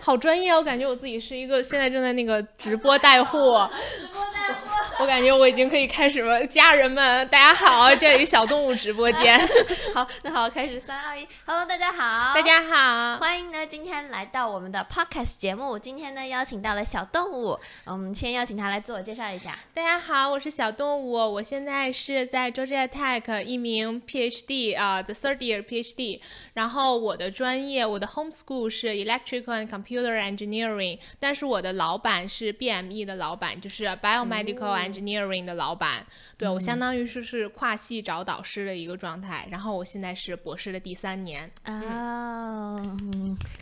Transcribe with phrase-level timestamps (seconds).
[0.00, 3.70] 好专业啊，我感觉我自己是一个现在正在那个直播带货。
[5.00, 9.40] 我感觉我已经可以开始了，家人们，大家好，这里是小动物直播间。
[9.94, 15.78] 好，那好，开始，三二一，Hello，大家好，大家好，欢迎呢，今天来到我们的 Podcast 节目。
[15.78, 19.58] 今天呢，邀请到了小动物，嗯，先邀请他来自我介绍一下。
[19.72, 26.20] 大家好，我是小动物，我现在是在 Georgia Tech 一名 PhD 啊，the third year PhD。
[26.52, 34.89] 然后我的专业，我的 home school 是 Electrical and Computer Engineering，但是我的老板是 BME 的老板，就是 Biomedical。
[34.90, 36.04] Engineering 的老板，
[36.36, 41.50] 对我相当于是是跨系找导师的一个状态，然后我现在是博士的第三年。
[41.62, 42.80] 啊，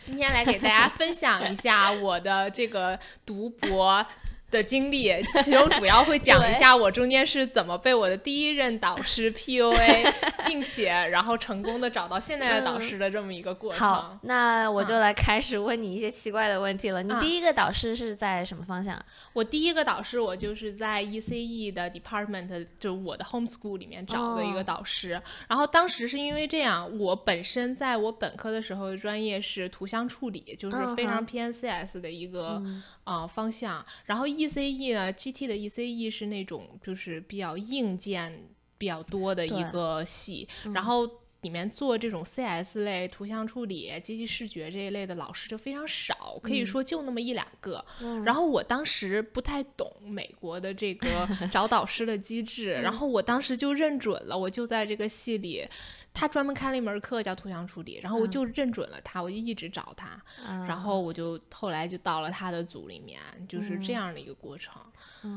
[0.00, 4.06] 今天来给大家分享一下我的这个读博。
[4.50, 5.12] 的经历，
[5.42, 10.12] 其中主要会讲一下我中间是怎么被我的第一任导师 PUA，
[10.46, 13.86] 并且然后成功的找到现在的导师的这么一个过程。
[13.86, 17.02] 好，那我就来开始问你一些奇怪的问题了。
[17.02, 18.98] 你第一个导师是在什么方向？
[19.34, 25.20] 我第一个导师我就是在 ECE 的 department，就我的 home school 里面找的一个导师。
[25.46, 32.62] 然后当时是因为这样，我本身在我本科的时候的专业是图像处理，就是非常偏 CS 的一个
[33.04, 33.84] 呃方向。
[34.06, 41.04] 然后 ECE 呢，GT 的 ECE 是那种就是比较硬件比较多的一个系，然后
[41.42, 47.84] 里面做这种 CS 类图像处理、机器视觉这一类的老师就非常少，可以说就那么一两个。
[48.24, 55.66] 然后我当时不太懂美国的这个 找导师的机制，然后我当时就认准了，我就在这个系里。
[56.14, 60.20] 他专门开了一门课叫图像处理，然后我就认准了他，我就一直找他，
[60.66, 64.74] 然后我就后来就到了他的组里面，就是这样的一个过程。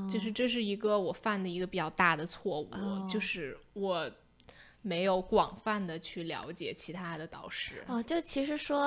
[0.10, 2.70] 就是这是一个我犯的一个比较大的错误，
[3.08, 4.10] 就是我
[4.82, 7.84] 没有广泛的去了解其他的导师。
[7.88, 8.84] 哦，就其实说，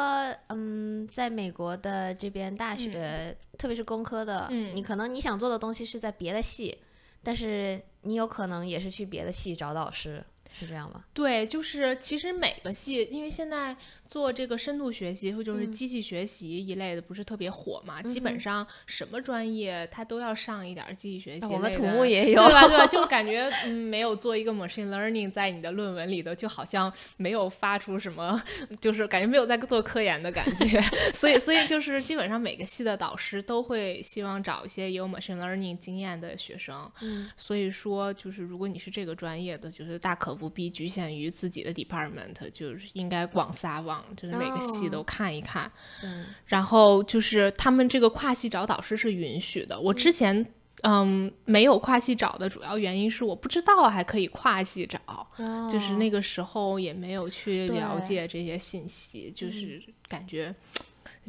[0.49, 6.77] 嗯，在美国的这边大学，特别是工科的，你可能你想做的东西是在别的系，
[7.23, 10.25] 但是你有可能也是去别的系找导师。
[10.59, 11.05] 是这样吗？
[11.13, 13.77] 对，就是其实每个系，因为现在
[14.07, 21.47] 做这个深度学习或就是机器学习一类的不是特别火嘛，基本上什么专业它都要上一点机器学习。
[21.47, 22.69] 我们土木也有，对吧？
[22.69, 22.87] 对吧？
[22.89, 28.41] 就是感觉嗯，没有做一个 machine learning 在你的论文里头，就好像没有发出什么，
[28.81, 30.81] 就是感觉没有在做科研的感觉。
[31.13, 36.91] 所以，所以就是基本上每个系的导师都会希望找一些有 machine learning 经验的学生。
[37.03, 40.44] 嗯，所以说就是如果你是这个专业的，就是大可不。
[40.45, 45.73] 不必局限于自己的 department，就是应该广撒网，就是每个系都看一看。
[46.03, 49.81] 嗯，然后就是他们这个跨系找导师是允许的。
[49.81, 50.47] 我之前
[50.83, 55.27] 嗯没有跨系找的主要原因是我不知道还可以跨系找，
[55.67, 60.55] 就是那个时候也没有去了解这些信息，就是感觉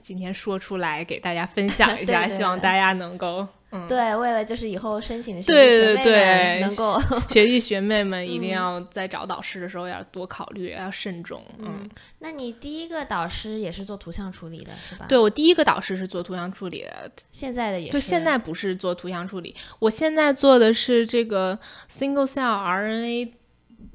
[0.02, 3.48] 今天说出来给大家分享一下， 希望大家能够。
[3.90, 6.98] 对，为了就是以后申请的学弟学妹能够
[7.30, 11.44] 学弟学妹们 一定要在找导师的时候要多考虑，要慎重。
[11.60, 11.90] 嗯，
[12.20, 15.06] 那你第一个导师也是做图像处理的是吧？
[15.10, 21.60] 对我第一个导师是做图像处理的，现在的也对，现在不是做图像处理，我现在做的是这个
[21.92, 23.30] single cell RNA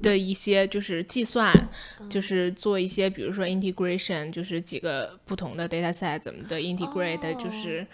[0.01, 1.53] 的一些就是计算，
[2.09, 7.85] 就是做一些比如说 integration，就是几个不同的 data set 怎么的 integrate，就是。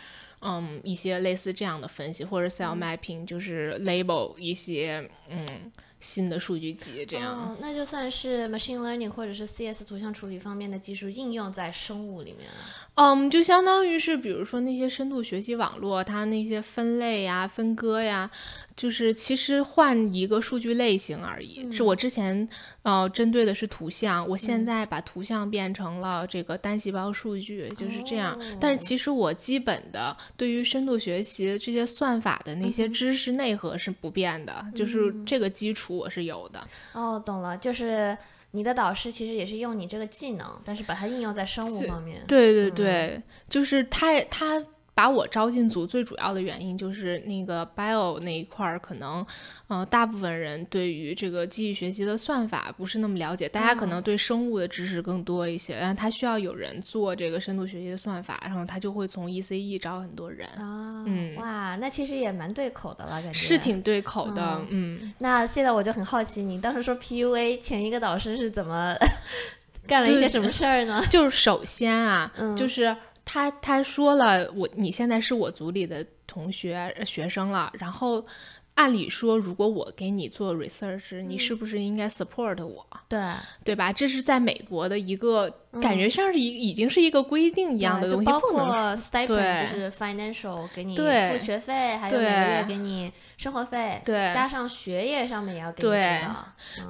[0.41, 7.57] 嗯，一些类似这样的分析，或者 cell mapping，就是 label 一些嗯新的数据集这样。
[7.59, 12.55] 那就算是 machine learning 或者是 CS 图像处理方面的技术应用在生物里面了。
[12.95, 18.29] 嗯，就相当于是，比如说那些深度学习网络，它那些分类呀、分割呀，
[18.75, 21.71] 就是其实换一个数据类型而已。
[21.71, 22.47] 是我之前
[22.83, 28.39] 呃针对的是图像，我现在把图像变成了这个单细胞数据，就是这样。
[28.59, 36.67] 但是其实我基本的对于深度学习这些算法的那些知识内核是不变的，就是这个基础我是有的。
[36.93, 38.17] 哦，懂了，就是。
[38.51, 42.23] 你的导师其实也是用你这个技能，但是把它应用在生物方面。
[42.27, 44.63] 对对对，就是他他。
[44.97, 49.23] 把我招进组最主要的原因就是那个 bio 那一块儿，可能，
[49.67, 60.47] 呃，大部分人对于这个机器学习的算法不是那么了解，大家可能对生物的知识更多一些，然后他需要有人做这个深度学习的算法，然后他就会从 ECE 招很多人。
[60.57, 65.13] 啊，嗯，哇，那其实也蛮对口的了，感觉是挺对口的，嗯。
[65.19, 68.95] 那现在我就很好奇，你当时说 PUA 前一个导师是怎么
[69.85, 71.03] 干了一些什么事儿呢？
[71.11, 72.97] 就是首先啊，就是。
[73.29, 78.25] 他他说了，我你现在是我组里的同学学生了，然后
[78.77, 82.85] 按理说，如果我给你做 research，你是不是应该 support 我？
[83.09, 83.19] 对，
[83.63, 83.91] 对吧？
[83.91, 85.49] 这是在美国的一个
[85.81, 91.03] 感觉，像是一已经是一个规定一样的东西，包括 stipend 就是 financial 给你付
[91.43, 96.21] 学费，还有每个月给你生活费，对，加上学业上面也要给你对，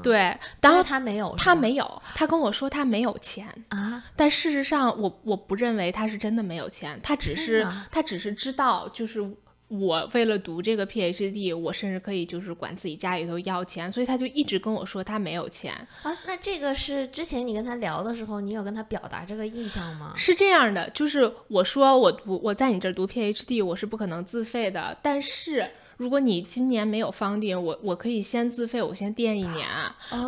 [0.03, 0.37] 对。
[0.59, 4.03] 当然他没有，他没有，他跟我说他没有钱啊。
[4.17, 9.25] 但事实上，我我不认为他是真的没有钱，他只是他只是知道就是。
[9.67, 15.73] 我为了读这个 PhD，我甚至可以就是管自己家里头要钱，所以他就一直跟我说他没有钱
[16.03, 16.17] 啊。
[16.25, 20.13] 那这个是之前你跟他聊的时候，你有跟他表达这个意向吗？
[20.15, 25.69] 是这样的，就是我说我读我在你这儿读 PhD，我是不可能自费的，但是。
[25.97, 29.67] 如果你今年没有房顶，我我可以先自费，我先垫一年。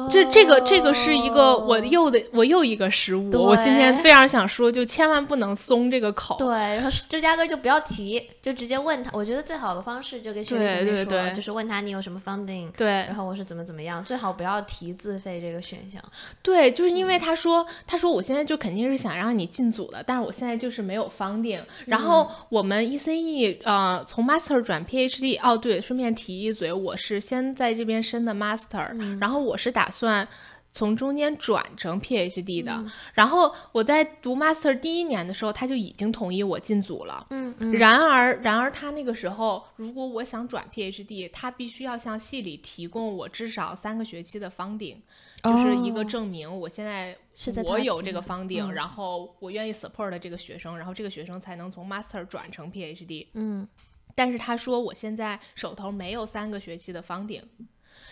[0.10, 3.30] 这这个这个是一个我又的我又一个失误。
[3.31, 6.38] 我今天非常想说，就千万不能松这个口。
[6.39, 9.12] 对，然后芝加哥就不要提，就直接问他。
[9.13, 16.01] 我觉得最好的方式就跟学生说，就是问他你有什么 funding，对，然后我是怎么怎么样，最好不要提自费这个选项。
[16.42, 21.60] 对，就是因为他说他说我现在就肯定是想让你进组的，但是我现在就是没有 funding。
[21.86, 25.59] 然后我们 ECE 呃从 master 转 PhD 哦。
[25.60, 30.28] 对，顺便提一嘴，我是先在这边申的 master，然后我是打算
[30.72, 32.84] 从中间转成 PhD 的。
[33.14, 37.26] 然后我在读 master 第一年的时候，他就已经同意我进组了。
[37.32, 37.74] 嗯嗯。
[37.74, 44.98] 然而，然而他那个时候，如果我想转 PhD，他必须要向系里提供我至少三个学期的 funding，
[45.44, 47.18] 就是一个证明，我现在
[47.66, 53.26] 我有这个 funding，然后我愿意 support 这个学生，然后这个学生才能从 master 转成 PhD。
[53.34, 53.68] 嗯。
[54.19, 57.42] 但是他说我现在手头没有三个学期的房顶，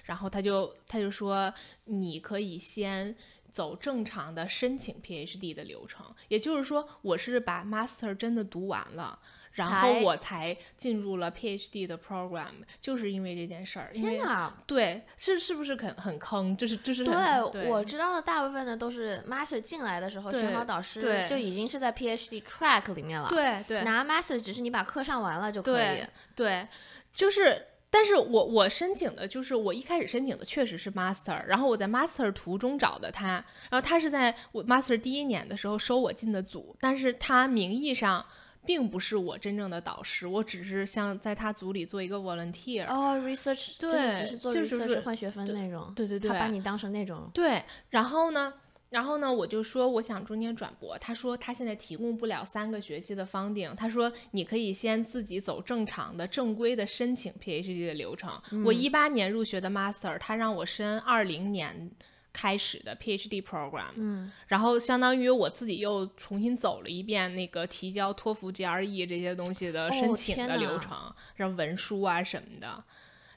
[0.06, 3.14] 然后他就他就说你可以先
[3.52, 9.20] 走正常的申请 PhD 的流程，也就是说我是把 Master 真的读完了。
[9.58, 13.90] 然后我才进入了 PhD 的 program，就是因为这件事儿。
[13.92, 14.56] 天哪！
[14.68, 16.56] 对，是是不是很很坑？
[16.56, 17.04] 就是就是。
[17.04, 23.30] 对，我知道的大部分的都是 master 进来的时候，选好导师就已经是在 PhD track 里面了。
[23.30, 23.84] 对对。
[23.84, 26.06] 拿 master 只是你把课上完了就可以。
[26.36, 26.68] 对，
[27.12, 38.24] 就是，但是我我申请的就是我一开始申请的确实是 master，然后我在 master 途中找的他，然后他是在我 master 第一年的时候收我进的组，但是他名义上。
[38.68, 42.86] 并不是我真正的导师，我只是像在他组里做一个 volunteer。
[42.88, 45.94] 哦，research，对，只是做 research 换学分那种。
[45.96, 47.32] 对对对，他把你当成那种。
[47.34, 48.54] 对，然后呢，
[48.90, 58.30] 然后呢，我就说我想中间转博，他说他现在提供不了三个学期的 funding，他说你可以先自己走正常的正规的申请 PhD 的流程。
[58.66, 61.90] 我一八年入学的 master，他让我申二零年。
[62.38, 72.84] 开始的 PhD program，嗯，然后相当于我自己又重新走了一遍那个提交托福 GRE 这些东西的申请的流程，然后文书啊什么的，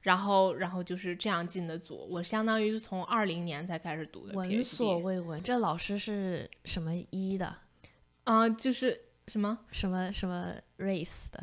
[0.02, 2.06] 然后然后就是这样进的组。
[2.10, 4.34] 我相当于从二零年才开始读的。
[4.34, 7.56] 闻所未闻，这老师是什么一的？
[8.24, 11.42] 啊，就是什么什么什么 race 的？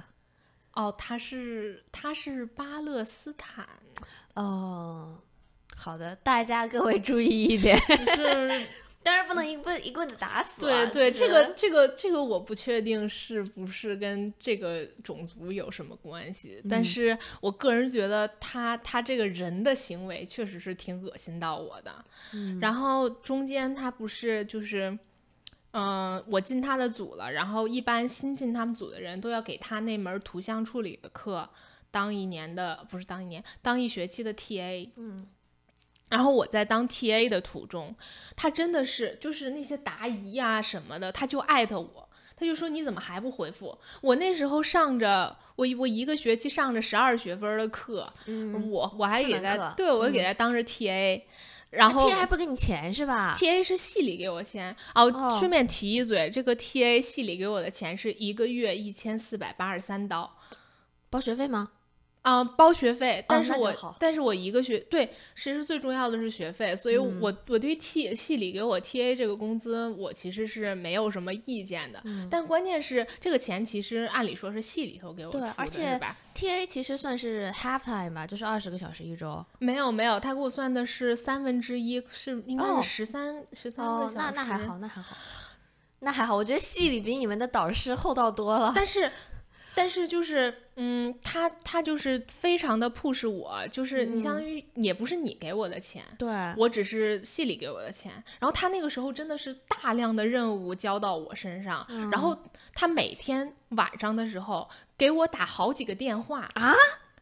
[0.74, 3.68] 哦，他是他是巴勒斯坦。
[4.36, 5.24] 哦。
[5.80, 7.78] 好的，大家各位注意一点，
[8.16, 8.66] 是，
[9.04, 10.60] 当然不能一棍一棍子打死。
[10.60, 22.04] 对对，这个这个这个我不确定是不是跟这个种族有什么关系，但是我个人觉得他他这个人的行为确实是挺恶心到我的。
[22.60, 24.98] 然后中间他不是就是，
[25.72, 31.48] 嗯，我进他的组了，然后一般新进他们组的人都要给他那门图像处理的课
[31.92, 34.90] 当一年的，不是当一年，当一学期的 TA。
[34.98, 35.28] 嗯。
[36.10, 37.96] 然后我在当 TA 的途中，
[38.36, 43.78] 他真的是就是那些答疑呀什么的，他就艾特我，他就说你怎么还不回复？
[44.02, 48.14] 我那时候上着我我一个学期上着十二学分的课，
[48.72, 51.22] 我我还给他，对我给他当着 TA，
[51.72, 55.38] 然后 TA 还不给你钱是吧？TA 是系里给我钱哦。
[55.40, 60.38] 顺便提一嘴，这个 TA 系里给我的钱是一个月一千四百八十三刀，
[61.10, 61.72] 包学费吗？
[62.28, 72.04] 啊，包学费，但是我但是我一个学对，其实最重要的是学费，所以我我对 T 系里给我 TA 这个工资，我其实是没有什么意见的。
[72.30, 75.98] 但关键是这个钱其实按理说是系里头给我出的，而且
[76.36, 79.42] TA 其实算是 half time 吧，就是二十个小时一周。
[79.60, 84.16] 没有没有，他给我算的是三分之一，是应该是十三十三个小时。
[84.18, 85.16] 那那还好，那还好，
[86.00, 86.36] 那还好。
[86.36, 88.74] 我觉得系里比你们的导师厚道多了。
[88.76, 89.10] 但是。
[89.78, 98.12] 但是就是，嗯，他他就是非常的 push 我，就是你相当于也不是你给我的钱，对我只是系里给我的钱。
[98.40, 102.36] 然后他那个时候真的是大量的任务交到我身上，然后
[102.74, 104.68] 他每天晚上的时候
[104.98, 106.74] 给我打好几个电话啊，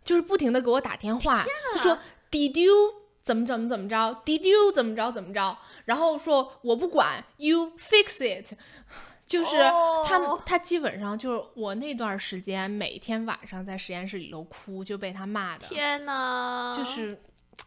[0.05, 1.45] 就是不停的给我打电话，
[1.75, 1.97] 他说
[2.31, 2.73] Did you
[3.21, 5.57] 怎么怎么怎么着？Did you 怎么着怎么着？
[5.83, 8.53] 然后说我不管，You fix it。
[9.25, 9.57] 就是
[10.05, 15.65] 他，他基本上就是我那段时间每天晚上在实验室里头哭，就被他骂的。
[15.67, 17.19] 天呐，就是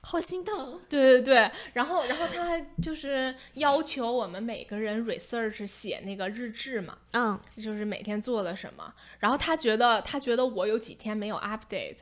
[0.03, 0.81] 好心疼。
[0.88, 8.95] 对对对，然后然后他还就是要求我们每个人 research 写那个日志嘛，嗯，就是每天做了什么。
[9.19, 11.97] 然后他觉得他觉得我有几天没有 update，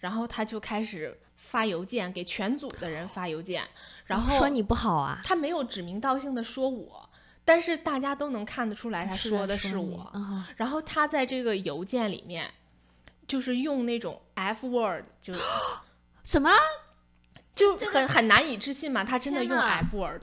[0.00, 3.62] 然后他就开始发邮件给全组的人发邮件，
[4.04, 5.20] 然后说你不好啊。
[5.24, 7.03] 他没有指名道姓的说我。
[7.44, 10.10] 但是大家都能看得出来，他说的是我。
[10.56, 12.50] 然后他在这个邮件里面，
[13.26, 15.34] 就是用那种 F word，就
[16.24, 16.50] 什么，
[17.54, 19.04] 就很很难以置信嘛。
[19.04, 20.22] 他真的用 F word。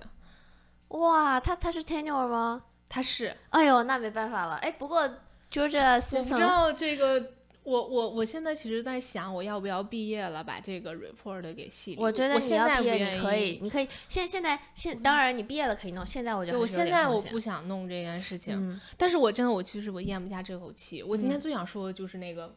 [0.89, 2.63] 哇，他他是 tenure 吗？
[2.89, 3.37] 他是。
[3.51, 4.55] 哎呦，那没办法了。
[4.55, 5.07] 哎，不过
[5.51, 7.33] Georgia，我不知道这个。
[7.63, 11.95] 我我我现在其实在想，我要不要毕业了，把这个 report 给系。
[11.99, 21.03] 我觉得你要毕业，你可以，你可以现现在现当然你毕业了可以弄，现在我觉得我现在我不想弄这件事情，但是我真的我其实我咽不下这口气。
[21.03, 22.51] 我今天最想说的就是那个，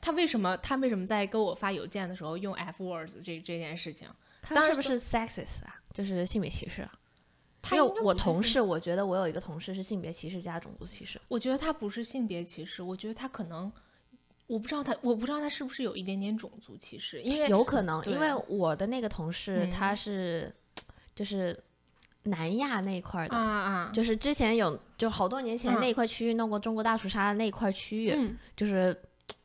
[0.00, 4.08] 他为什么他为什么在给我发邮件的时候用 F words 这这件事情？
[4.42, 5.80] 他是不是 sexist 啊？
[5.94, 6.88] 就是性别歧视？
[7.70, 11.20] 因为我同事，我觉得我有一个同事是性别歧视加种族歧视。
[11.28, 13.70] 我觉得他不是性别歧视，我觉得他可能。
[14.46, 20.54] 我不知道他，我不知道他是不是有一点点种族歧视，因为有可能，因为我的那个同事他是
[21.14, 21.58] 就是
[22.24, 28.94] 南亚那一块的，啊啊，就是之前有就好多年前那一块区域弄过中国大屠杀的那一块区域，就是，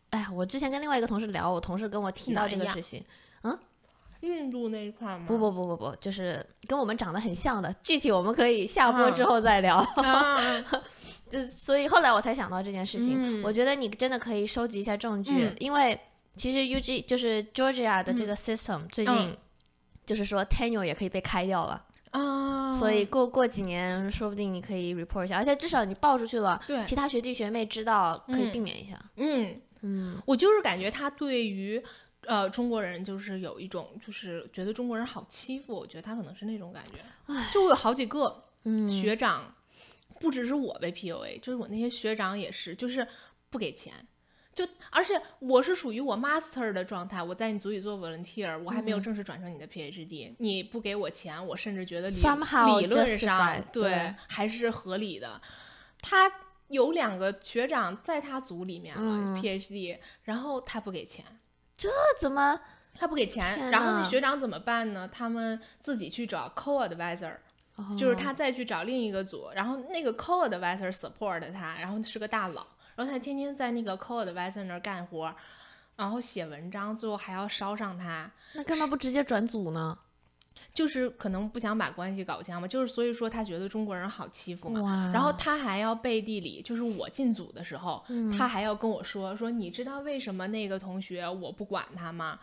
[0.10, 3.04] 哎呀，我之前跟另外一个同事聊，我同事跟我提到这个事情，
[3.44, 3.58] 嗯，
[4.22, 5.26] 印度那一块吗？
[5.28, 9.84] 不不不不不，就是跟我们长得很像的，具体我们可以下播之后再聊。
[11.30, 16.00] 就所以后来我才想到这件事情，我觉得你真的可以收集一下证据，因为
[16.36, 19.38] 其实 U G 就是 Georgia 的这个 system 最近
[20.06, 28.98] 就是说 tenure 也可以被开掉了啊，所以过过几年说不定你可以 report 一下，而且至少你报出去了，对其他学弟学妹知道可以避免一下。
[29.16, 31.84] 嗯嗯，我就是感觉他对于
[32.26, 38.46] 呃中国人就是有一种就是觉得中国人好欺负，我觉得他可能是那种感觉，就我有好几个
[38.90, 39.54] 学长。
[40.20, 43.08] 不只是我被 PUA，就是我那些学长也是，就是
[43.50, 43.94] 不给钱，
[44.54, 52.16] 就而且我是属于我 master 的状态，我在你组里做 volunteer，我还没有正式转成你的 PhD，你不给我钱，我甚至觉得理
[52.82, 55.40] 理论上对还是合理的。
[56.02, 56.32] 他
[56.70, 61.24] 有两个学长在他组里面了 PhD，然后他不给钱，
[61.78, 62.60] 这怎么
[62.96, 63.70] 他不给钱？
[63.70, 65.08] 然后那学长怎么办呢？
[65.08, 67.38] 他们自己去找 co-advisor。
[67.98, 72.66] 就是他再去找另一个组，然后那个 co-advisor support 他，然后是个大佬，
[72.96, 75.34] 然后他天天在那个 co-advisor 那儿干活，
[75.96, 78.30] 然后写文章，最后还要捎上他。
[78.54, 79.98] 那干嘛不直接转组呢？
[80.74, 88.04] 就是可能不想把关系搞僵嘛，就是所以说他觉得中国人好欺负嘛，然后他还要背地里，就是我进组的时候，
[88.38, 92.40] 他还要跟我说说，你知道为什么那个同学我不管他吗？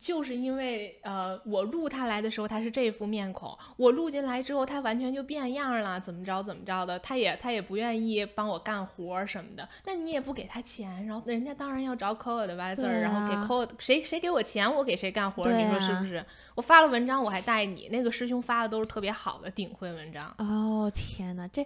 [0.00, 16.24] 就是因为呃，我录他来的时候他是这副面孔，我录进来之后他完全就变样了，怎么着怎么着的，他也他也不愿意帮我干活什么的，那你也不给他钱，然后人家当然要找 co-advisor，然后给 co 谁谁给我钱我给谁干活，你说是不是？
[16.56, 17.76] 我发了文章我还带你。
[17.76, 20.90] 你那个师兄发的都是特别好的顶会文章哦！
[20.94, 21.64] 天哪，这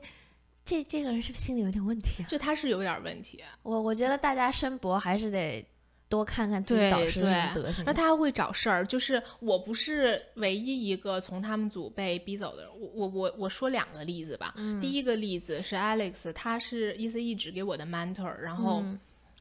[0.64, 2.26] 这这个人是不是心理有点问题啊？
[2.28, 3.40] 就他是有点问题。
[3.62, 5.64] 我我觉得大家申博还是得
[6.09, 7.85] 多看看自己导师的德行。
[7.87, 12.68] 那他会找事儿，就是我不是唯一一个从他们组被逼走的。
[12.73, 14.52] 我我我我说两个例子吧。
[14.80, 18.82] 第一个例子是 Alex，他是 E C 一直给我的 mentor，然后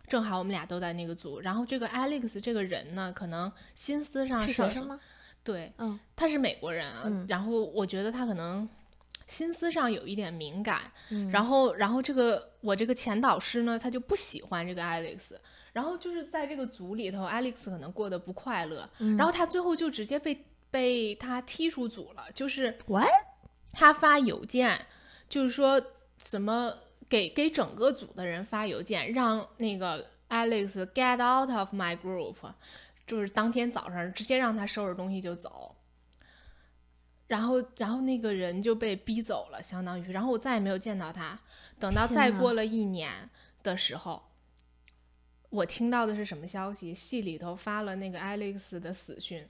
[0.08, 1.40] 正好我们俩都在那个组。
[1.40, 5.00] 然后这个 Alex 这个人呢，可能心思上是学生吗？
[5.44, 8.68] 对，嗯，他是美国人啊，然后我觉得他可能
[9.28, 10.92] 心思上有一点敏感，
[11.32, 15.32] 然后，然后这个我这个前导师呢，他就不喜欢这个 Alex，
[15.74, 23.08] 然后就是在这个组里头，Alex 可能过得不快乐，然后他最后就直接被被他踢出组了，就是 what？
[23.72, 24.86] 他发邮件，
[25.30, 25.82] 就是说
[26.18, 26.74] 怎么
[27.08, 32.36] 给给整个组的人发邮件，让那个 Alex get out of my group。
[33.10, 35.76] 就是当天早上直接让他收拾东西就走，
[37.26, 41.40] 然后然后那个人就被逼走了，相当于，然后我再也没有见到他。
[41.80, 43.28] 等到再过了一年
[43.64, 44.22] 的时候，
[45.50, 46.94] 我听到的是什么消息？
[46.94, 49.50] 系里头发了那个 Alex 的死讯，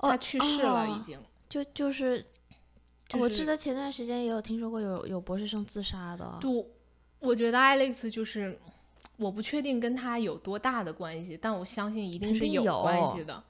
[0.00, 1.16] 他去世了，已经。
[1.48, 2.26] 就就是，
[3.12, 6.40] 我记得前段时间也有听说过有有博士生自杀的。
[6.42, 6.68] 就
[7.20, 8.58] 我觉得 Alex 就是。
[9.16, 13.42] 我不确定跟他有多大的关系，但我相信一定是有关系的。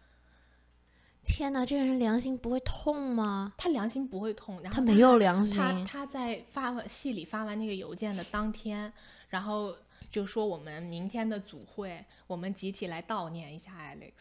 [1.26, 3.54] 天哪，这个人良心不会痛吗？
[3.56, 5.56] 他良心不会痛，然后他没有良心。
[5.56, 8.92] 他他在发完戏里发完那个邮件的当天，
[9.30, 9.74] 然后
[10.10, 14.12] 就说我们明天的组会，我们集体来悼念一下 Alex。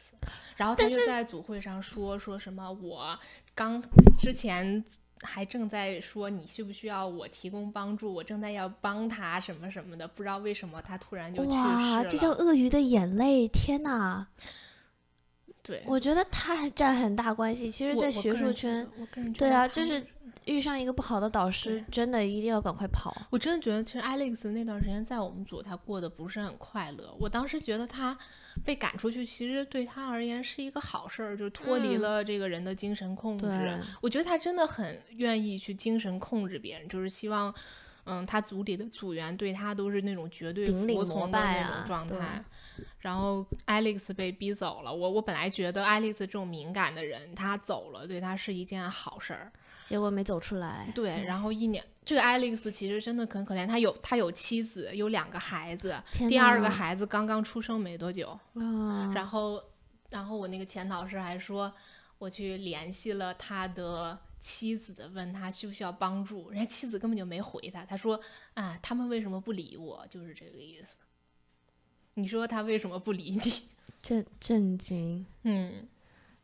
[0.56, 3.20] 然后他就在组会上说说什么，我
[3.54, 3.84] 刚
[4.18, 4.82] 之前
[5.22, 11.64] 还正在说你需不需要我提供帮助，我正在要帮他什么什么的，不知道为什么他突然就去世了。
[11.64, 13.48] 哇，这叫鳄鱼的眼泪！
[13.48, 14.28] 天哪！
[15.64, 17.72] 对，我觉得他还占很大关系。
[17.72, 18.86] 其实，在学术圈，
[19.38, 20.06] 对啊，就是
[20.44, 23.16] 遇上一个不好的导师，真的一定要赶快跑。
[23.30, 27.16] 我真的觉得，其实 Alex 那段时间在我们组，他过得不是很快乐。
[27.18, 28.18] 我当时觉得他
[28.66, 33.48] 被赶出去，其实对他而言是一个好事儿，就是脱离了这个人的精神控制。
[34.02, 37.56] 我觉得他真的很愿意去精神控制别人，就是希望。
[38.06, 42.44] 嗯，他组里的组员对他都是那种绝对服从的那种状态。
[43.00, 49.52] 然后 Alex 被逼走了，我我本来觉得 Alex 这种敏感的人，他走了对他是一件好事儿，
[49.86, 50.88] 结果没走出来。
[50.94, 55.96] 对，然后一年，这个 Alex 其实真的很可怜，他有他有妻子，有两个孩子，
[56.30, 58.38] 第二个孩子刚刚出生没多久。
[59.14, 59.64] 然后，
[60.10, 61.72] 然后我那个前导师还说，
[62.18, 64.20] 我去联系了他的。
[64.46, 67.86] 妻子的问他需不需要帮助，人家妻子根本就没回他。
[67.86, 68.20] 他说
[68.56, 70.06] ：“啊，他们为什么不理我？
[70.10, 70.98] 就是这个意思。”
[72.16, 73.70] 你说他为什么不理你？
[74.04, 75.26] 震震惊。
[75.44, 75.88] 嗯，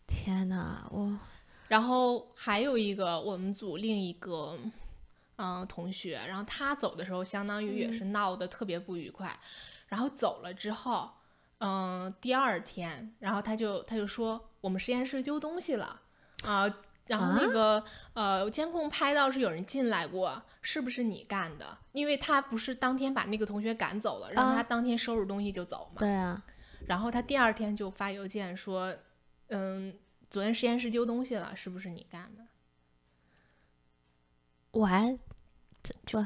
[0.08, 1.20] 天哪，我。
[1.68, 4.58] 然后还有一个我们组另一个
[5.36, 9.38] 嗯同学，然后他走的时候相当于也是闹得特别不愉快。
[9.88, 11.12] 然后走了之后，
[11.58, 16.02] 嗯，第二天，然后他就他就说我们实验室丢东西了
[16.44, 16.74] 啊。
[17.10, 21.78] 然后那个呃，监控拍到是有人进来过，是不是你干的？
[21.92, 26.00] 因为他不是当天把那个同学赶走了，让他当天收拾东西就走嘛。
[26.00, 26.42] 对啊。
[26.86, 28.96] 然后他第二天就发邮件说，
[29.48, 29.94] 嗯，
[30.30, 32.44] 昨天实验室丢东西了，是不是你干的？
[34.80, 35.18] 完，
[35.82, 36.26] 这这。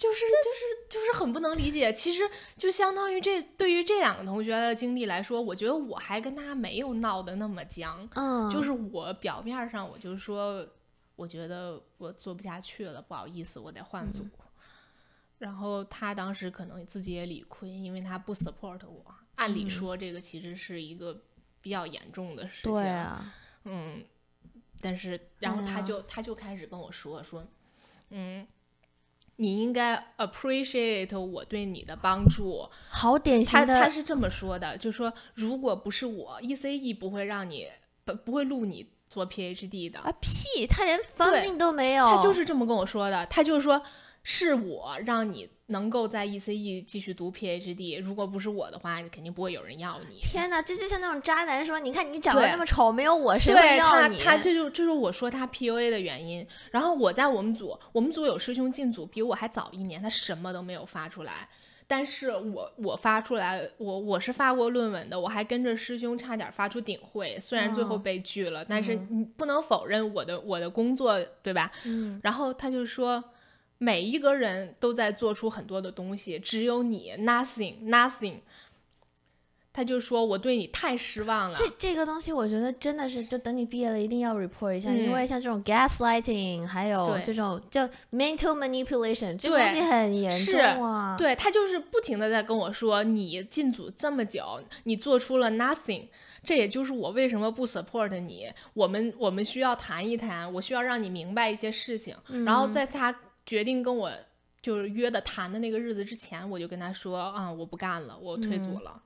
[0.00, 2.22] 就是就是就是很不能理解，其实
[2.56, 10.66] 就相当于这对于这两个同学的经历来说，我觉得我还跟他没有闹得那么僵，嗯，就是我表面上我就说，
[11.16, 14.26] 我觉得我做不下去了，不好意思，我得换组。
[15.36, 19.04] 然后他当时可能自己也理亏，因为他不 support 我。
[19.34, 21.24] 按理说这个其实是一个
[21.60, 24.02] 比较严重的事情，对啊，嗯，
[24.80, 27.46] 但是然后他就他就开始跟我说说，
[28.08, 28.46] 嗯。
[29.40, 33.66] 你应该 appreciate 我对你的帮助，好典型的。
[33.66, 37.66] 他他是这么说的，就说如果不是我，ECE 不会让你
[38.04, 39.98] 不不会录你做 PhD 的。
[40.00, 42.06] 啊屁，他连 funding 都没有。
[42.06, 43.82] 他就是这么跟我说的，他就是说。
[44.22, 50.18] 是我让你能够在 ECE 继续读 PhD，如果不是我的话，肯定不会有人要你。
[50.20, 56.46] 天哪，这就像那种渣男说：“你看你长得那么丑，没有我谁会要你？”他他这就就是我说他 PUA 的原因。
[56.72, 61.48] 然后我在我们组，我们组有师兄进组比我还早一年，他什么都没有发出来。
[61.86, 71.70] 但是我我发出来，我我是发过论文的，我还跟着师兄差点发出顶会，虽然最后被拒了，但是你不能否认我的我的工作，对吧？
[71.84, 72.20] 嗯。
[72.24, 73.22] 然后他就说。
[73.82, 78.34] 每一个人都在做出很多的东西，只有你 nothing nothing。
[79.72, 81.56] 他就说我对你太失望了。
[81.56, 91.16] 这这个东西，我觉得真的是，就等你毕业了，一定要 report 一下，因为像这种 gaslighting，还有这种叫 mental manipulation，这东西很严重啊。
[91.16, 96.08] 对他就是不停的在跟我说，你进组这么久，你做出了 nothing，
[96.44, 98.52] 这也就是我为什么不 support 你。
[98.74, 102.14] 我们我们需要谈一谈，我需要让你明白一些事情。
[102.44, 103.16] 然后在他。
[103.44, 104.12] 决定跟我
[104.62, 109.02] 就是约的谈的那个日子之前，我就跟他说啊，我不干了，我退组了。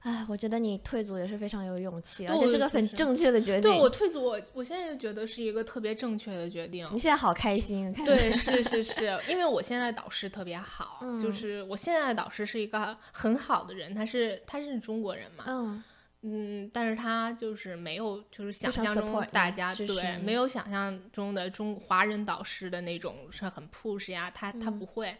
[0.00, 3.70] 哎，我觉得你退组也是非常有勇气，而且是个很正确的决定。
[3.70, 6.88] 对我退组，我我现在就觉得是一个特别正确的决定。
[6.90, 15.84] 你现在好开心，对， 是是是，因为我现在导师特别好，就是我现在的导师是一个很好的人，他是他是中国人嘛，嗯。
[16.22, 25.16] 嗯，但是他就是没有，就是想象中大家对，没有想象中的中华人导师的那种是很 push 呀，他他不会，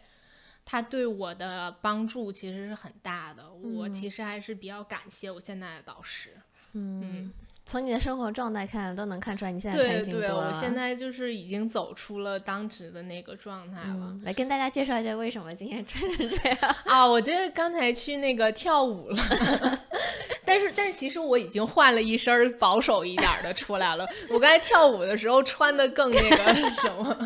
[0.63, 6.37] 他对我的帮助其实是很大的，我其实还是比较感谢我现在的导师，
[6.73, 7.31] 嗯。
[7.65, 10.27] 从你的生活状态看，都能看出来你现在开心多了。
[10.27, 14.13] 对对，我现在就是已经走出了当时的那个状态了。
[14.23, 17.07] 来跟大家介绍一下为什么今天穿成这样 啊？
[17.07, 19.17] 我这刚才去那个跳舞了，
[20.45, 24.07] 但是但是其实我已经换了一身保守一点的出来了。
[24.29, 27.17] 我刚才跳舞的时候穿的更那个什么。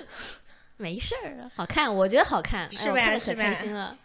[0.78, 3.18] 没事儿，好看，我觉得好看，是呗？
[3.18, 3.96] 可开心了。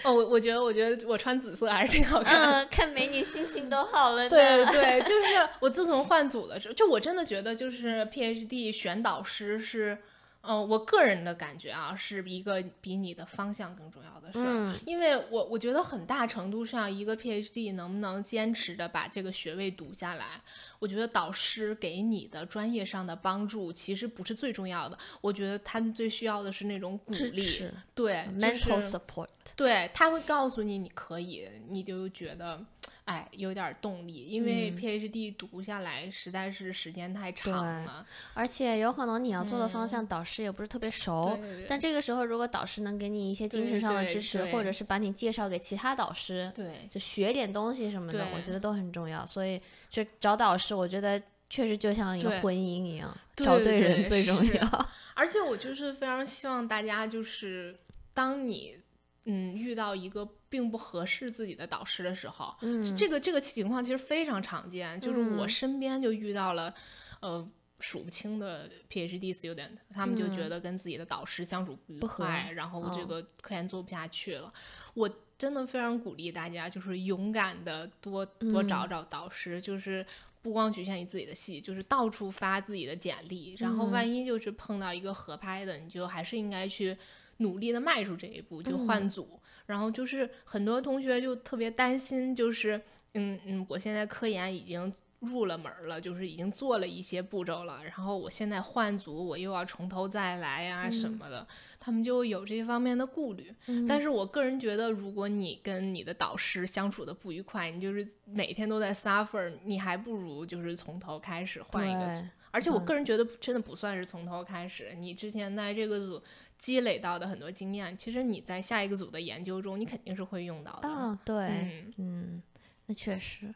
[0.04, 2.40] 哦，我我觉得，我觉得我穿紫色还是挺好看。
[2.40, 4.28] 嗯，看美女心情都好了。
[4.28, 9.98] 对对，就是我自从换组了之后，就我真的觉得，就是 PhD 选导师是。
[10.42, 20.40] 嗯，我个人的感觉啊，是一个比你的方向更重要的事儿，因为我我觉得很大程度上，一个 PhD 能不能坚持的把这个学位读下来，
[20.78, 32.64] 我觉得导师给你的专业上的帮助其实不是最重要的，我觉得他们最需要的是那种鼓励，对，mental support，对他会告诉你你可以，你就觉得。
[33.10, 41.36] 哎，有点动力，因为 PhD 读下来实在是时间太长了，而且有可能你要做的方向导师也不是特别熟。
[41.68, 49.26] 但这个时候，如果导师能给你一些精神上的支持，或者是把你介绍给其他导师，对，就学点东西什么的，我觉得都很重要。
[49.26, 54.88] 所以，就找导师，我觉得确实就像一个婚姻一样，找对人最重要。
[55.14, 57.76] 而且，我就是非常希望大家，就是
[58.14, 58.76] 当你。
[59.24, 66.74] 嗯，遇到一个并不合适自己的导师的时候，嗯，这个这个情况其实非常常见，就是我身边就遇到了，
[67.20, 67.46] 呃，
[67.78, 74.50] 数不清的 PhD student，他们就觉得跟自己的导师相处不愉快，然后这个科研做不下去了。
[74.94, 80.04] 我真的非常鼓励大家，就是勇敢的多多找找导师，就是
[80.40, 86.96] 不光局限于自己的系，就是到处发自己的简历，然后万一就是碰到一个合拍的，你就还是应该去。
[87.40, 92.80] 努力的迈出这一步就换组，然后就是很多同学就特别担心，就是
[93.12, 101.46] 嗯嗯，我现在科研已经入了门了，就是已经做了一些步骤了，然后我现在换组，我又要从头再来呀什么的，
[101.78, 103.54] 他们就有这方面的顾虑。
[103.86, 112.26] 但是我个人觉得，如果你跟你的导师相处的不愉快，你就是每天都在 suffer，你还不如就是从头开始换一个组。
[112.50, 116.22] 而且我个人觉得真的不算是从头开始，你之前在这个组
[116.58, 120.88] 积累到的很多经验，其实你在下一个组的研究中，你肯定是会用到的。
[120.88, 122.42] 嗯，对，嗯，
[122.86, 123.54] 那确实，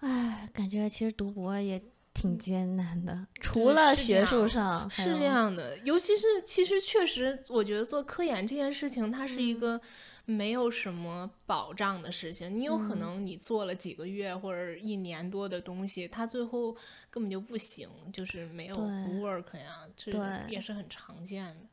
[0.00, 1.82] 哎，感觉其实读博也
[2.14, 9.80] 挺艰难的，除了学术上是这样的，尤其是其实确实，我觉得做科研这件事情，它是一个。
[10.24, 16.76] 没有什么保障的事情，你有可能你做了几个月或者一年多的东西，它最后
[17.10, 20.10] 根本就不行，就是没有 work 呀，这
[20.48, 21.66] 也是很常见的。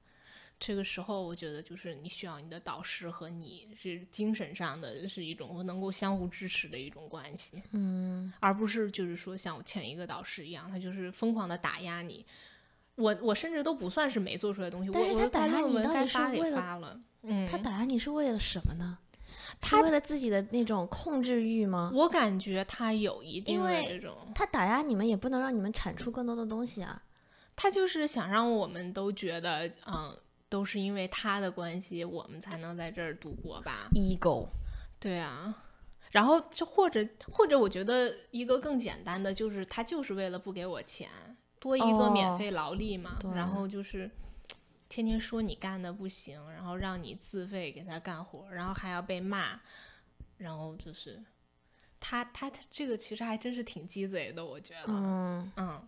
[0.59, 12.25] 这个时候，我觉得就是你需要你的导师和你是精神上的是一种能够相互支持的一种关系，嗯，而不是就是说像我前一个导师一样，他就是疯狂的打压你。
[12.95, 18.97] 我我甚至都不算是没做出来东西，但是他打压你到底是为了，嗯，他打压你是为了什么呢？
[19.59, 21.91] 他为了自己的那种控制欲吗？
[21.93, 27.01] 我感觉他有一定的这种，他打压你们也不能让你们产出更多的东西啊，
[27.55, 30.15] 他就是想让我们都觉得，嗯，
[30.49, 34.47] 都是因为他的关系，我们才能在这儿度过吧？ego，
[34.99, 35.63] 对啊，
[36.11, 41.09] 然后就或者或者我觉得一个更简单的就是他就是为了不给我钱。
[41.59, 44.09] 多一个免费劳力嘛，然后就是
[44.89, 49.59] 天天说你干的不行，然后让你自费给他干活，然后还要被骂，
[50.37, 51.23] 然后就是
[51.99, 55.87] 他他他这个其实还真是挺鸡贼的，我觉得，嗯嗯，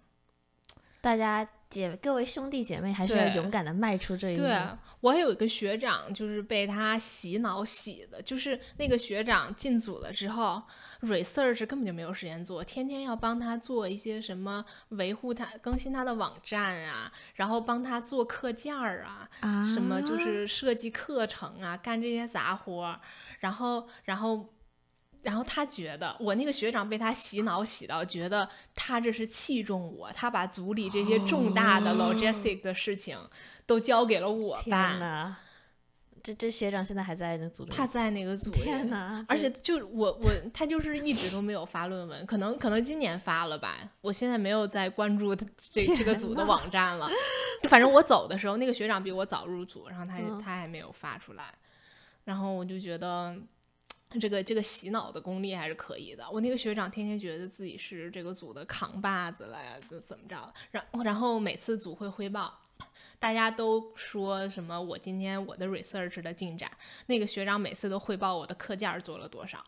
[1.02, 1.48] 大家。
[1.70, 4.42] 姐，各位兄弟姐妹，还是要勇敢的迈出这一步。
[4.42, 4.60] 对，
[5.02, 10.60] 我还有一个学长，就是被他洗脑洗的，就是那个学长进组了之后
[11.02, 19.30] ，research 根本就没有时间做，天天要帮他做一些什么维护他、更新他的网站啊，然后帮他做课件儿啊，
[19.72, 23.00] 什么就是设计课程啊，干这些杂活，
[23.42, 24.50] 然后，然后。
[25.22, 33.18] 然后他觉得我那个学长被他洗脑洗到，觉得他这是器重我，他把组里这些重大的 logistic 的事情
[33.66, 35.36] 都交给了我办。
[36.24, 37.72] 这这学长现在还在那组里？
[37.72, 38.62] 他在那个组里。
[38.62, 39.26] 天哪！
[39.28, 43.78] 而且就我我他就是一直都没有发论文，可能可能今年发了吧。
[44.02, 47.10] 我现在没有在关注他这这个组的网站了。
[47.70, 51.54] 反正我走的时候，那个学长比我早入组，然后他他还没有发出来。
[52.24, 53.36] 然后我就觉得。
[54.20, 56.28] 这个这个洗脑的功力还是可以的。
[56.32, 60.52] 我那个学长天天觉得自己是这个组的扛把子了呀，怎怎么着？
[60.72, 62.60] 然然后每次组会汇报，
[63.20, 66.72] 大家都说什么我今天我的 research 的进展，
[67.06, 69.64] 那个学长每次都汇报我的课件做了多少。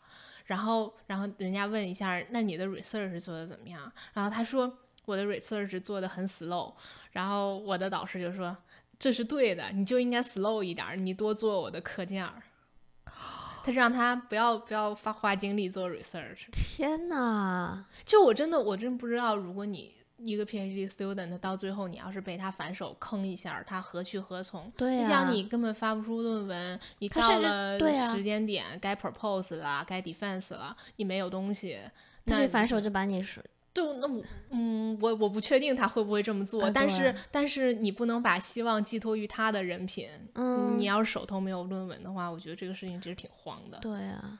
[0.45, 3.91] 然后然后人家问一下，那你的 research 做的怎么样？
[4.13, 6.73] 然后他说我的 research 做的很 slow。
[7.11, 8.57] 然后我的导师就说
[8.97, 12.27] 这是对的，你就应该 slow 一点，你多做我的课件。
[13.63, 16.45] 他让他不要不要花花精力做 research。
[16.51, 17.85] 天哪！
[18.05, 24.71] 就我真的我真不知道，如果你一个 PhD student 到最后，你要是被他反手坑一下，他何去何从？
[24.77, 27.79] 对呀，你想你根本发不出论文，你到了
[28.13, 31.79] 时间点该 propose 了，该 defense 了，你没有东西，
[32.25, 33.43] 那反手就把你说。
[33.73, 40.09] 对，那我嗯，我我不确定他会不会这么做，但是但是你不能把希望寄托于他的人品。
[40.35, 43.77] 嗯，你要是手头没有论文的话，我觉得这个事情其实挺慌的。
[43.79, 44.39] 对啊，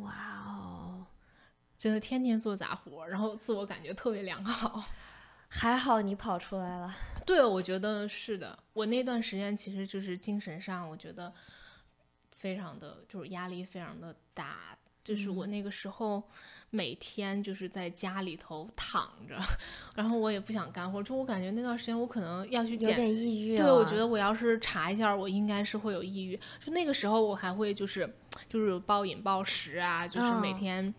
[0.00, 0.12] 哇
[0.46, 1.06] 哦，
[1.78, 4.84] 真的天天做杂活，然后自我感觉特别良好。
[5.48, 6.94] 还好你跑出来了。
[7.24, 8.58] 对，我觉得是的。
[8.72, 11.32] 我那段时间其实就是精神上，我觉得
[12.32, 14.76] 非常的就是压力非常的大。
[15.06, 16.20] 就是我那个时候
[16.70, 19.38] 每天就是在家里头躺着，
[19.94, 23.56] 然后我也不想干活，就我感觉那段时间我可能要去有点抑郁。
[23.56, 26.36] 对，我觉得我要是查一下，我应该是会有抑郁。
[26.64, 28.12] 就那个时候我还会就是
[28.48, 30.92] 就是暴饮暴食啊，就是每天。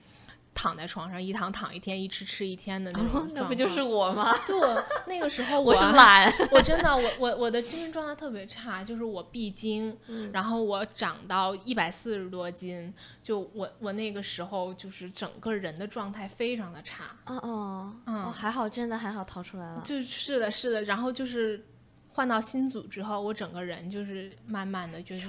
[0.57, 4.35] 躺在床上一躺躺一天，一吃吃一天的那种那不就是我吗？
[4.47, 4.59] 对，
[5.05, 9.95] 那个时候我是懒，我真的，我我我的精神状态特别差，就是我闭经，
[10.33, 12.91] 然后我长到一百四十多斤，
[13.21, 17.15] 就我我那个时候就是整个人的状态非常的差。
[17.27, 17.39] 嗯
[18.07, 19.81] 嗯哦，还好，真的还好逃出来了。
[19.85, 21.63] 就是的，是的，然后就是
[22.09, 25.27] 换到新组之后，我整个人就是慢慢的就是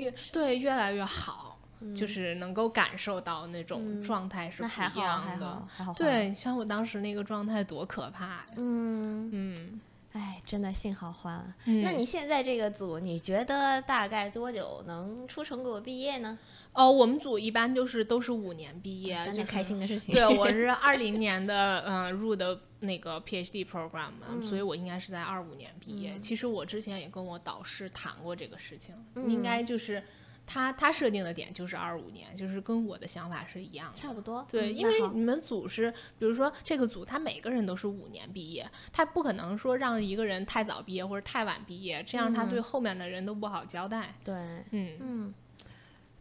[0.00, 1.51] 越对越来越好。
[1.94, 5.62] 就是能够感受到那种状态是不一样的，
[5.96, 8.44] 对，像我当时那个状态多可怕。
[8.56, 9.80] 嗯嗯，
[10.12, 11.54] 哎，真的幸好换了。
[11.64, 16.38] 那你现在这个组，你觉得大概多久能出成果毕业呢？
[16.72, 20.14] 哦，我们组一般就是都是五年毕业，真开心的事情。
[20.14, 26.18] 对，我是 二零年的，嗯，入的那个 PhD program，所以我应该是在二五年毕业。
[26.20, 30.02] 其实我之前也跟我导师谈过这个事情，应该就是。
[30.46, 34.46] 他他设定的点就是二五年，就是跟我的想法是一样的，差不多。
[34.50, 44.14] 对，因为你们组是，比如说这个组，他每个人都是五年毕业，他不可能说让一个人太早毕业或者太晚毕业，这样他对后面的人都不好交代。
[44.24, 44.34] 对，
[44.70, 45.34] 嗯嗯。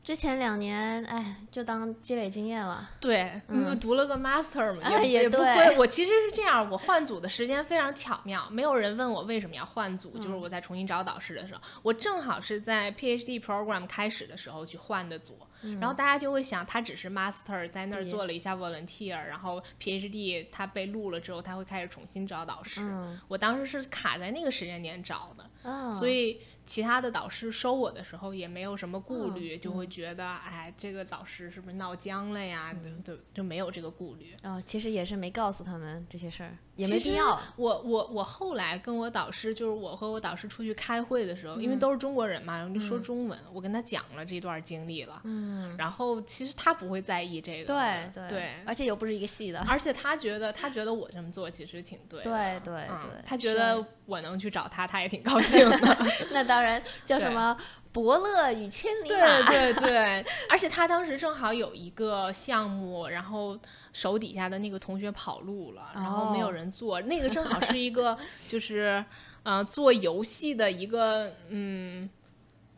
[0.03, 2.89] 之前两年，哎，就当积累经验了。
[2.99, 5.77] 对，嗯，读了个 master 嘛， 也也不亏。
[5.77, 15.37] 我其实是这样，我换组的时间非常巧妙，没有人问我为什么要换组，就是我在重新找导师的时候，我正好是在 PhD program 开始的时候去换的组。
[15.79, 22.81] 然后大家就会想，他只是 master 在那儿做了一下 volunteer，然后 PhD 他被录了之后，他会开始重新找导师。
[23.27, 25.47] 我当时是卡在那个时间点找的，
[25.93, 26.39] 所以。
[26.63, 32.73] 其他的导师收我的时候也没有什么顾虑，就会觉得，哎，这个导师是不是闹僵了呀？
[33.03, 34.33] 就就没有这个顾虑。
[34.43, 37.37] 哦，其实也是没告诉他们这些事儿，也没必要。
[37.57, 45.19] 我我我后来跟我导师，就是我和我导师出去开会的时候，因为都是中国人嘛，然后就说中文，我跟他讲了这段经历了。
[45.25, 45.75] 嗯。
[45.77, 47.73] 然后其实他不会在意这个。
[47.73, 48.49] 对对对。
[48.65, 49.59] 而且又不是一个系的。
[49.67, 52.23] 而且他觉得，他觉得我这么做其实挺对。
[52.23, 53.21] 对对对。
[53.25, 55.97] 他觉得我能去找他，他也挺高兴的。
[56.31, 56.61] 那当。
[56.61, 57.55] 然 叫什么？
[57.93, 59.49] 伯乐与千里马。
[59.49, 63.57] 对对 对，而且他当时正好有一个项目，然后
[63.93, 67.01] 手底下的那个同学跑路了，然后没有人做。
[67.01, 69.03] 那个正好是一个，就是
[69.43, 72.09] 呃，做游戏的一个，嗯，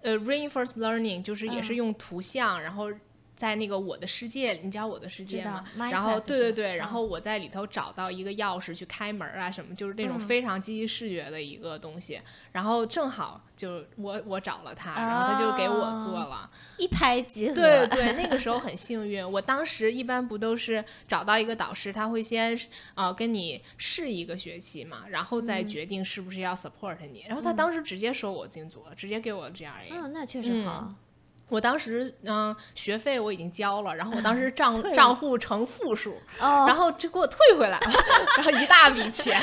[0.02, 2.90] 呃，reinforced learning，就是也是用图像，然后。
[3.36, 5.64] 在那个我的世界，你知道我的世界吗？
[5.92, 12.22] 然后对对对，然后我在里头找到一个钥匙去开门啊什么，就是那种非常积极视觉的一个东西。
[12.52, 17.56] 然后正好就我我找了他，然后他就给我做了，一拍即合。
[17.56, 19.24] 对对，那个时候很幸运。
[19.30, 22.58] 我当时一般不都是找到一个导师，他会先
[22.94, 27.26] 啊跟你试一个学期嘛，然后再决定是不是要 support 你。
[27.28, 29.90] 然后他当时直接收我进组了，直接给我 GRE。
[29.90, 30.88] 嗯，那确实好。
[31.54, 37.92] 我当时嗯，学费我已经交了，然后我当时 账账户成负数，然后就给我退回来了，
[38.38, 39.40] 然后一大笔钱，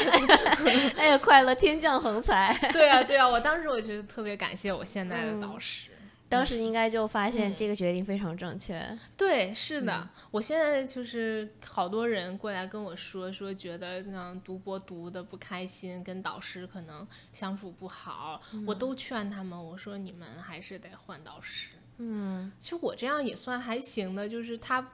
[0.99, 2.53] 哎呀，快乐天降横财。
[2.73, 5.91] 对啊，对啊，我当时我觉得特别感谢我现在的导师，
[6.29, 8.85] 当时应该就发现这个决定非常正确。
[9.17, 21.71] 对，是的，我现在就是好多人过来跟我说说，觉得嗯读博读的不开心，跟导师可能相处不好，我都劝他们，我说你们还是得换导师。
[22.03, 24.93] 嗯，其实我这样也算还行的，就是他，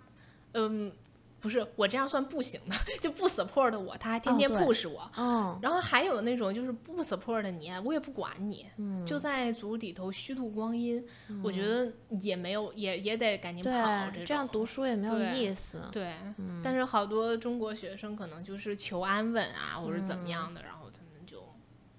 [0.55, 0.91] 嗯，
[1.39, 5.09] 不是我这样算不行的，就不 support 我，他还天天 push 我。
[5.17, 8.67] 嗯，然后还有那种就是不 support 你，我也不管你，
[9.07, 11.01] 就在组里头虚度光阴，
[11.45, 14.11] 我觉得也没有，也也得赶紧跑。
[14.27, 15.81] 这样读书也没有意思。
[15.93, 16.17] 对，
[16.65, 21.55] 但是好多中国学生可能就是求安稳啊，或者怎么样的，然后他们就，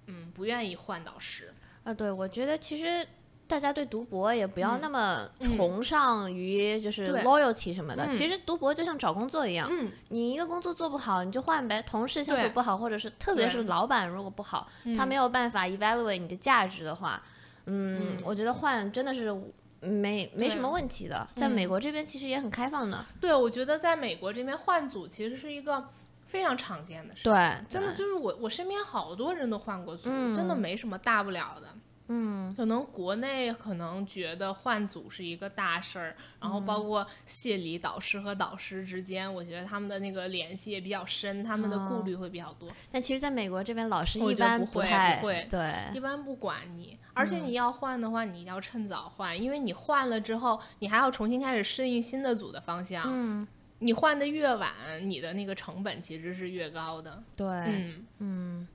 [0.08, 1.48] 嗯，不愿意换导师。
[1.84, 3.06] 啊，对，我觉得其实。
[3.48, 8.12] 大家对读博也不要那么崇尚于就是 loyalty 什么的。
[8.12, 9.68] 其实读博就像找工作一样，
[10.10, 11.82] 你一个工作做不好，你就换呗。
[11.82, 17.22] 同事相处不好，或者是特别是老板如果不好，他没有办法 evaluate 你的价值的话，
[17.66, 19.34] 嗯，我觉得换真的是。
[19.80, 23.06] 没没什么问题的，在美国这边其实也很开放的。
[23.20, 25.88] 对，我觉得在美国这边换组其实是一个
[26.26, 27.32] 非常常见的事情。
[27.32, 31.68] 对，真的就是我我身边好多人都换过组，真的没什么大不了的。
[32.08, 42.70] 嗯，可能国内可能觉得换组是一个大事儿，然后包括谢里导师和导师之间，我觉得他们的那个联系也比较深，他们的顾虑会比较多。
[42.90, 44.84] 但其实，在美国这边，老师一般不会
[45.20, 46.98] 不会，对，一般不管你。
[47.12, 53.02] 而且你要换的话，你一定要趁早换，因为你换了之后，你还要重新开始适应新的组的方向。
[53.06, 53.46] 嗯，
[53.80, 57.22] 你换的越晚，你的那个成本其实是越高的。
[57.36, 58.68] 对，嗯嗯。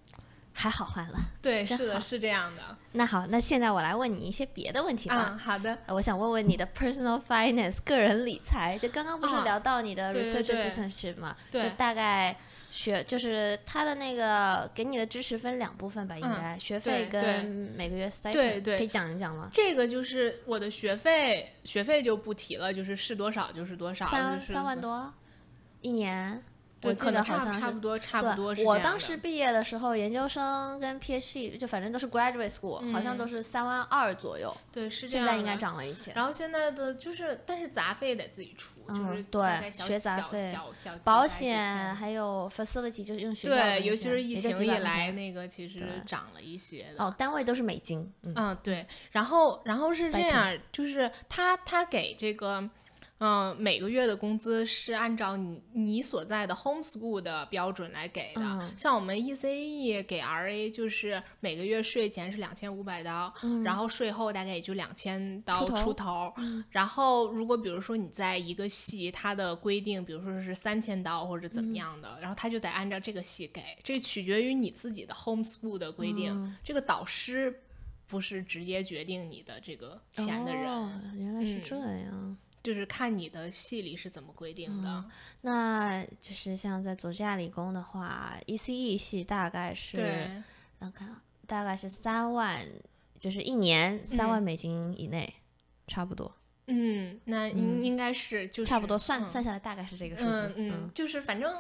[0.54, 2.62] 还好换了，对，是的，是这样的。
[2.92, 5.32] 那好，那现在我来问你一些别的问题吧。
[5.32, 5.78] 嗯，好的。
[5.88, 11.36] 我想问问你的 personal finance 个人理财，就刚刚不是聊到你的 research assistant 吗？
[11.52, 12.38] 对，就大概
[12.70, 19.50] 学就是他的那个给你的支持分两部分吧，应该学费跟每个月 stipend，对对，可以讲一讲吗？
[19.52, 25.12] 这个就是我的学费，学费就不提了，就是是多少就是多少，三三万多
[25.82, 26.44] 一年。
[26.84, 34.56] 我记得好像差不多，差不多是我当时毕业的时候，研究生跟 PhD 就反正都是 graduate school，好像都是三万二左右。
[34.72, 35.26] 对，是这样。
[35.26, 36.12] 现在应该涨了一些。
[36.14, 40.58] 然后现在的就是，但是杂费得自己出，就是对学杂费、
[41.04, 46.88] 保险还有 facility 就是用学校对，尤其是疫情以来，那个其实涨了一些。
[46.98, 48.12] 哦，单位都是美金。
[48.24, 48.86] 嗯，对。
[49.12, 52.70] 然后，然后是这样，就是他他给这个。
[53.20, 58.74] 嗯，每个月的工资是按照你你所在的 homeschool 的标准来给的。
[58.76, 66.34] 像我们 ECE 给 RA 就是每个月税前是两千五百刀，然后税后大概也就两千刀出头。
[66.70, 73.62] 然后如果比如说你在一个系，它的规定比如说是三千刀或者怎么样的，然后他就得按照这个系给。
[73.84, 76.58] 这取决于你自己的 homeschool 的规定。
[76.62, 77.62] 这个导师
[78.06, 80.66] 不是直接决定你的这个钱的人。
[81.16, 82.38] 原来是这样。
[82.64, 85.06] 就是看你的系里是怎么规定的，
[85.42, 90.42] 那就是像在佐治亚理工的话，ECE 系大概是，
[90.80, 92.66] 我看大概是三万，
[93.20, 95.34] 就是一年三万美金以内，
[95.88, 96.34] 差不多。
[96.68, 100.54] 嗯，那应应该是就差不多，算算下来大概是这个数字。
[100.56, 101.54] 嗯嗯，就是反正。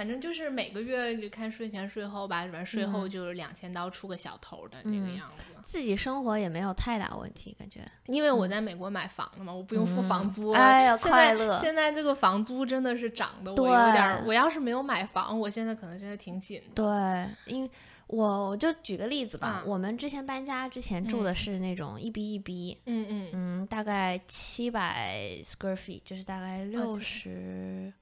[0.00, 5.44] 反正就是每个月就看税前税后吧，反正税后就是两千刀出个小头的那个样子。
[5.62, 7.82] 自己生活也没有太大问题，感觉。
[8.06, 10.52] 因为我在美国买房了嘛，我不用付房租。
[10.52, 11.52] 哎呀，快乐！
[11.58, 14.24] 现在这个房租真的是涨的，我有点。
[14.24, 16.82] 我要是没有买房，我现在可能真的挺紧的。
[16.82, 17.70] 对，因为
[18.06, 27.92] 我我就举个例子吧，我们之前搬家之前住的是那种一 B 一 B，嗯嗯嗯，大概七百 square feet，就是大概六十。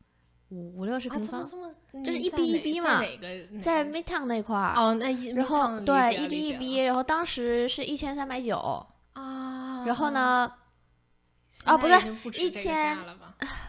[0.51, 1.47] 五五六十平方，
[2.05, 3.03] 就是一 B 一 B 嘛，
[3.63, 4.75] 在 Midtown 那块儿。
[4.75, 8.57] 哦，那然后对一 B 一 B，然后当时是一千三百九
[9.13, 9.85] 啊。
[9.87, 10.53] 然后呢？
[11.65, 11.99] 啊，不对，
[12.39, 12.97] 一千，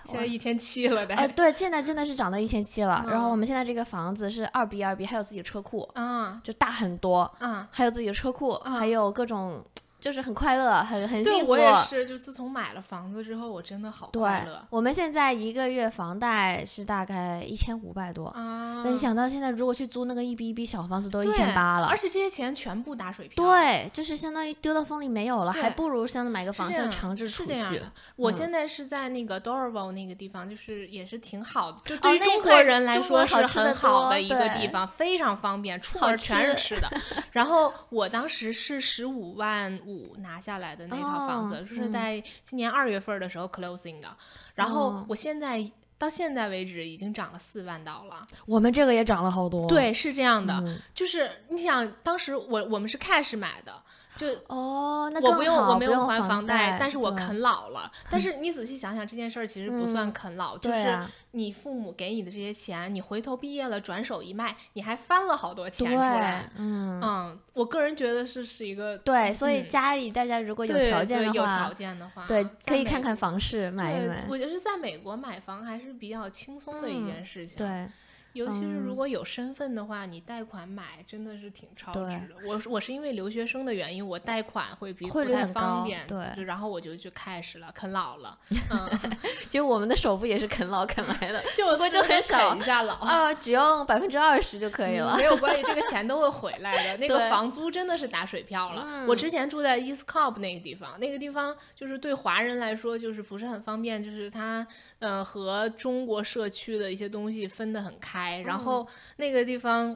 [0.05, 1.15] 现在一千七了的。
[1.15, 3.05] 呃，对，现在真的是涨到一千七了。
[3.07, 9.63] 然后我们现在这个房子是二 B 二 B，还有自己的车库，嗯，就大很多，嗯，还有自己的车库，还有各种。
[9.99, 11.51] 就是很快乐，很很幸福。
[11.51, 14.65] 我也是，就自从买了房子之后，我真的好快乐。
[14.69, 18.81] 我们现在一个月房贷是大概一千五百多啊。
[18.83, 23.43] 那你想到现在如果去租那个一 B 一 B 小房子都一千八了，而且这些钱全部打水漂。
[23.43, 27.81] 对，就是相当于丢到风里没有了，还不如像买个房子长治储蓄。
[28.15, 36.89] 我现在是在那个 Dorval 那个地方，就是也是挺好的，就对于中国人来说是很好的一个地方，非常方便，出门全是吃的。
[37.33, 39.77] 然后我当时是十五万。
[39.89, 44.07] 五拿下来的那套房子，就是在今年二月份的时候 closing 的，
[44.55, 48.25] 然后我现在到现在为止已经涨了四万刀了。
[48.45, 49.67] 我们这个也涨了好多。
[49.67, 53.73] 对，是这样的，就是你想，当时我我们是 cash 买的。
[54.19, 57.89] 就哦，那我不用，我没有还房贷，但是我啃老了。
[58.11, 60.99] 但 是你仔细想想，这件事儿其实不算啃老，就是
[61.31, 66.49] 你父母给你的这些钱，你回头毕业了转手一卖，你还翻了好多钱出来。
[66.57, 74.25] 嗯嗯，我个人觉得是是一个对，所以家里大家如果有条件的话，有条件的话，对，可以看看房市买一买。
[74.27, 77.57] 我觉得在美国买房还是比较轻松的一件事情。
[77.57, 77.87] 对。
[78.33, 82.35] 尤其是如果有身份的话，你贷款买真的是挺超值的。
[82.45, 88.37] 我我是因为留学生的原因，我贷款会比不太方便，对，然后我就去 cash 了，啃老了。
[88.69, 88.89] 嗯，
[89.49, 96.97] 就我们的首付也是啃老啃来的，就我就很少一下老啊，只用百分之二十就可以了，没有关系，这个钱都会回来的。
[97.01, 99.05] 那个房租真的是打水漂了。
[99.07, 104.65] 我之前住在 East Cobb 那个地方，那个地方就是对华人来说就是不是很方便，就是它
[104.99, 108.18] 呃和中国社区的一些东西分得很开。
[108.45, 109.95] 然后那个地方，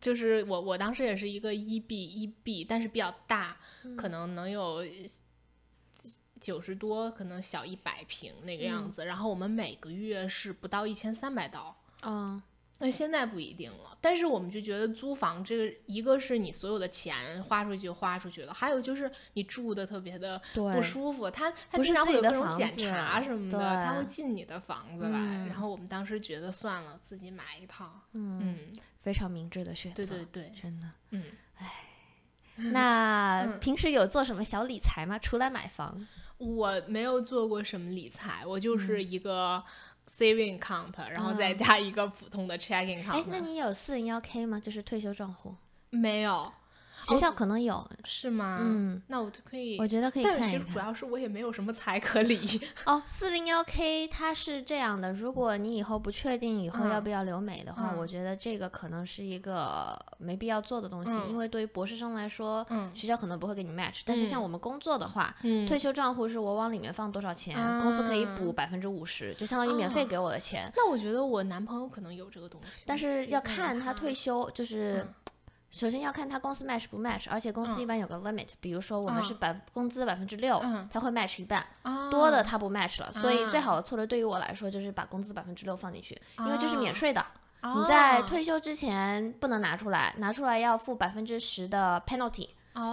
[0.00, 3.56] 就是我我当时也是一个一 B 一 B，但是比较大，
[3.96, 4.84] 可能能有
[6.40, 9.04] 九十多，可能小一百平那个样子。
[9.04, 11.76] 然后我们每个月是不到一千三百刀。
[12.02, 12.42] 嗯。
[12.80, 25.18] 那现在不一定了，但是我们就觉得租房这个，一个是你所有的钱花出去就花出去了，还有就是你住的特别的不舒服，他他经常会有各种检查什么的，他会进你的房子来。
[25.48, 28.72] 然后我们当时觉得算了，自己买一套，嗯，
[29.02, 31.24] 非常明智的选择，对对对，真的，嗯，
[31.56, 31.66] 哎，
[32.70, 35.18] 那平时有做什么小理财吗？
[35.18, 36.06] 除了买房，
[36.36, 39.64] 我没有做过什么理财，我就是一个。
[40.08, 43.12] Saving account，然后再加一个普通的 checking account。
[43.12, 44.58] 哎，那你有四零幺 K 吗？
[44.58, 45.54] 就是退休账户？
[45.90, 46.52] 没有。
[47.08, 48.58] 学校可能有是吗？
[48.60, 50.50] 嗯，那我就可以，我觉得可以看一看。
[50.50, 52.60] 但是主要是我也没有什么财可理。
[52.86, 64.02] 哦，四零幺 K 它是这样的，如果你以后不确定以后要不要留美的话，我觉得这个可能是一个没必要做的东西，因为对于博士生来说，学校可能不会给你 match。
[64.04, 65.34] 但是像我们工作的话，
[65.66, 70.70] 退休账户是我往里面放多少钱，公司可以补百分之五十，就相当于免费给我的钱。
[70.76, 75.06] 那我觉得我男朋友可能有这个东西，但是要看他退休就是。
[75.70, 80.58] 首先要看他公司 match 不 match，而且公司一般有个 limit，比如说我们是百工资百分之六，
[80.90, 81.64] 他会 match 一半，
[82.10, 83.12] 多的他不 match 了。
[83.12, 87.24] 所以最好的策略对于我来说就是把工资百分之六放进去，因为这是免税的，
[87.62, 92.48] 你在退休之前不能拿出来，拿出来要付百分之十的 penalty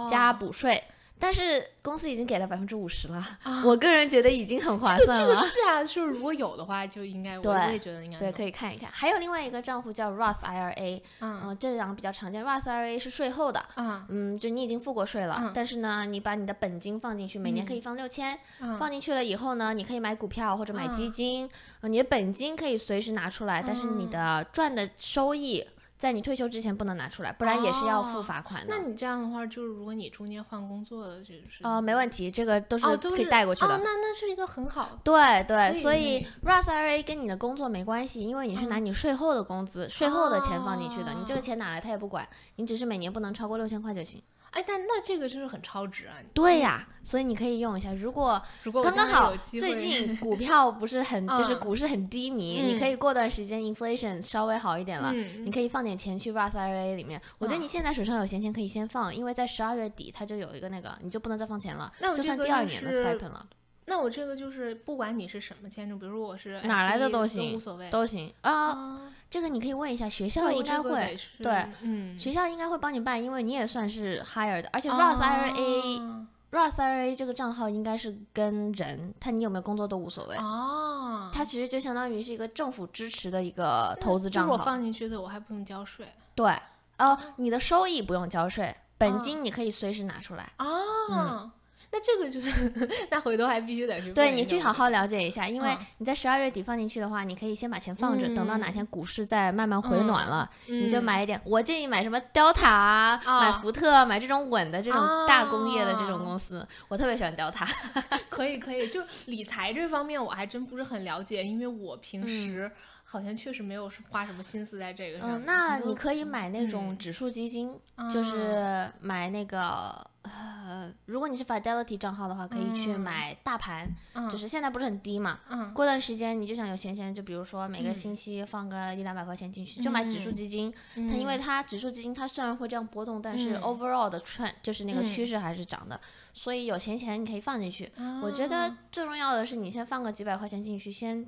[0.08, 0.84] 加补税。
[1.18, 3.24] 但是公司已经给了百分之五十了，
[3.64, 5.34] 我个人觉得已经很划算了。
[5.34, 8.90] 这个是啊，就是如果有的话，就应该我也觉得应该对，可以看一看。
[8.92, 12.44] 还有另外一个账户叫 Roth IRA，嗯，这两个比较常见。
[12.44, 13.64] Roth IRA 是税后的，
[14.08, 18.38] 嗯，就你已经付过税了，但是呢，你把你的本金放进去，每年可以放六千，
[18.78, 21.48] 放进去了以后呢，你可以买股票或者买基金，
[21.82, 25.66] 你的本金可以随时拿出来，但是你的赚的收益。
[25.98, 28.68] 在你退休之前不能拿出来，不然也是要付罚款的。
[28.68, 33.68] 那你这样的话，就是如果你中间换工作了，就是呃，没问题，这个都是可以带过去的。
[33.68, 34.98] 哦，那那是一个很好。
[35.02, 44.22] 对对，所以 Roth IRA 跟你的工作没关系，因为你是拿你税后的工资、税后的钱放进去的，你这个钱哪来他也不管，你只是每年不能超过六千块就行。
[44.56, 46.14] 哎，但那这个就是很超值啊！
[46.32, 47.92] 对呀，所以你可以用一下。
[47.92, 48.42] 如果
[48.82, 57.20] 刚刚好最近 股票不是很，就是股市很低迷，你可以过段时间 inflation 稍微好一点了，你可以放点钱去 Roth IRA 里面。
[57.36, 63.46] 我觉得你现在手上有闲钱可以先放，因为在十二月底它就有一个那个，你就不能再放钱了，就算第二年的 stipend 了。
[63.88, 69.00] 那我这个就是不管你是什么签证，比如说我是哪来的都行，无所谓，都行啊。
[69.30, 81.30] 这个你可以问一下学校，应该会对，嗯，学校应该会帮你办，因为你也算是 hired，而且 Roth IRA，Roth IRA 这个账号应该是跟人，他你有没有工作都无所谓哦。
[81.32, 84.52] 它其实就相当于是一个政府支持的一个投资账号。
[84.52, 86.06] 我放进去的，我还不用交税。
[86.34, 86.56] 对，
[86.96, 90.52] 呃，你的收益不用交税，本金你可以随时拿出来。
[90.58, 91.50] 哦。
[91.96, 101.40] 那这个就是，那回头还必须得去对你去好好了解一下，因为你在十二月底放进去的话，你可以先把钱放着，等到哪天股市再慢慢回暖了，你就买一点。
[101.42, 106.66] 我建议买什么 Delta 啊，买福特，买这种稳的这种大工业的这种公司。
[106.88, 107.66] 我特别喜欢 Delta。
[108.28, 112.70] 可以可以，就理财这方面我还真不是很了解，因为我平时。
[113.08, 115.40] 好像确实没有花什么心思在这个上。
[115.40, 117.72] 嗯，那你可以买那种指数基金，
[118.12, 123.88] 就是买那个呃，如果你是 Fidelity 账号的话，可以去买大盘，
[124.28, 125.38] 就是现在不是很低嘛。
[125.48, 125.72] 嗯。
[125.72, 130.74] 过段时间你就想有闲钱，就比如说每个星期放个一两百块钱进去，就买指数基金。
[130.94, 136.00] 它因为它指数基金它虽然会这样波动，但是 overall 的 trend 就是那个趋势还是涨的，
[136.34, 137.90] 所以有闲钱你可以放进去。
[138.20, 141.24] 我觉得最重要的是你先放个几百块钱进去，先。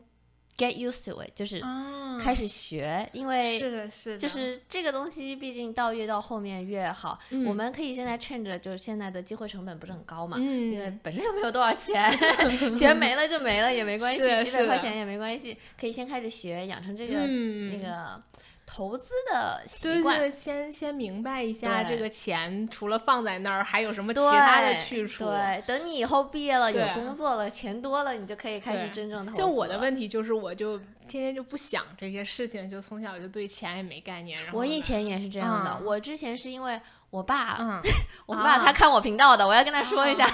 [0.59, 1.62] Get used to it，就是
[2.20, 7.16] 开始学，因为是的，是的，就是这个东西，毕竟到越到后面越好。
[7.46, 12.11] 我们可以现在趁着，就是现在的机会成本不是很高嘛，因为本身又没有多少钱，
[12.74, 18.20] 钱没了就没了也没关系，几百块钱也没关系，可以先开始学，养成这个那个。
[18.70, 25.24] 投资的习惯，对对，先先明白一下这个钱除了放在那儿，还有什么其他的去处？
[25.24, 29.32] 对，等你以后毕业了有工作了，钱多了，你就可以开始真正投。
[29.32, 30.78] 就我的问题就是，我就
[31.09, 34.38] 天天就不想这些事情，就从小就对钱也没概念。
[34.52, 36.80] 我以前也是这样的，我之前是因为
[37.11, 37.80] 我爸，嗯，
[38.26, 40.26] 我爸他看我频道的，我要跟他说一下，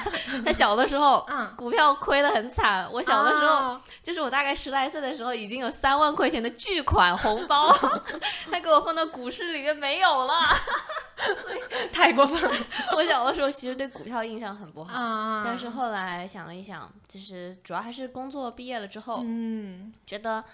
[0.45, 1.25] 他小的时候，
[1.57, 2.87] 股票亏得很惨。
[2.93, 7.73] 我小的时候，就是我大概十来岁的时候，已经有三万块钱的巨款红包，
[8.51, 10.41] 他给我放到股市里面没有了，
[11.93, 12.67] 太过分了。
[12.97, 20.45] 我小的时候其实对股票印象很不好，但是后来想了一想，就是主要还是工作毕业了之后，嗯，觉得。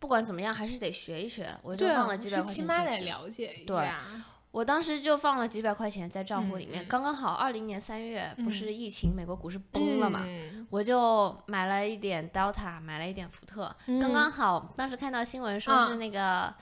[0.00, 1.48] 不管怎么样，还是得学一学。
[1.62, 4.02] 我就放了几百块钱起码得了解一下。
[4.50, 6.86] 我当时就放了几百块钱在账户里面。
[6.86, 10.22] 刚刚好，二零年三月不是疫情，美国股市崩了嘛，
[10.68, 13.74] 我就买了一点 Delta，买了一点福特。
[13.86, 16.52] 刚刚好，当时看到新闻说是那个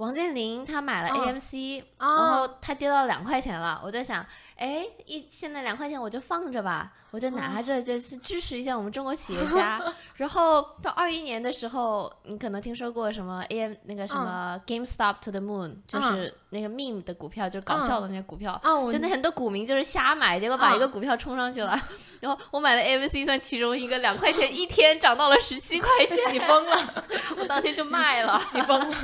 [0.00, 3.78] 王健林他买了 AMC，然后他跌到两块钱了。
[3.84, 4.24] 我就想，
[4.56, 6.90] 哎，一现在两块钱我就放着吧。
[7.10, 9.82] 我就拿着，就是支持一下我们中国企业家。
[10.14, 18.60] 然后到二一年的时候，你可能听说过什么 AM 那个什么 GameStop to the Moon，就是那个 meme 的股票，就是搞笑的那些股票。
[18.90, 21.76] 就那很多股民就是瞎买，结果把一个股票冲上去了。
[22.20, 27.04] 然后我买的 AMC 算其中一个，两块钱一天涨到了十七块钱，洗疯了。
[27.36, 28.96] 我当天就卖了，起疯了。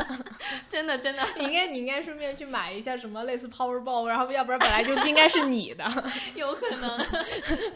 [0.69, 5.85] 真的真的，你应该你应该顺便去买一下什么类似 Powerball，然后要不然本来就应该是你的。
[6.37, 7.05] 有可能。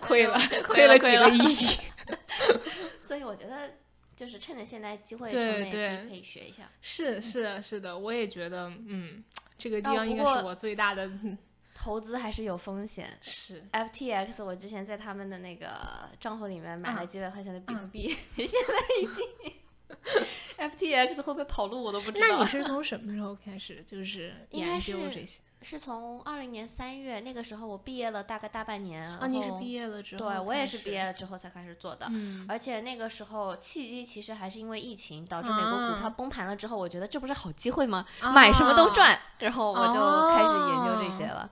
[0.01, 0.20] 亏。
[0.65, 1.79] 亏了，亏了几个亿，
[3.03, 3.71] 所以我觉得
[4.17, 6.71] 就是趁着现在机会，对对，可以学一下。
[6.81, 9.23] 是是是的，我也觉得，嗯，
[9.59, 11.11] 这个地方应该是我最大的
[11.75, 13.19] 投资，还是有风险。
[13.23, 15.69] 是 FTX，我之前在他们的那个
[16.19, 19.25] 账户里面买了几百块钱的比特币，现在已经
[20.59, 22.27] FTX 会不会跑路，我都不知道。
[22.29, 25.41] 那你是从什么时候开始就是研究这些？
[25.63, 29.07] 是从二零年三月那个时候，我毕业了大概大半年。
[29.19, 30.29] 啊，你是毕业了之后？
[30.29, 32.07] 对，我也是毕业了之后才开始做的。
[32.11, 32.47] 嗯。
[32.49, 38.05] 而且那个时候契机其实还是因为疫情导致美国股票崩盘了之后，我觉得这不是好机会吗？
[38.35, 39.95] 买什么都赚，然后我就
[40.35, 41.49] 开始研究这些了。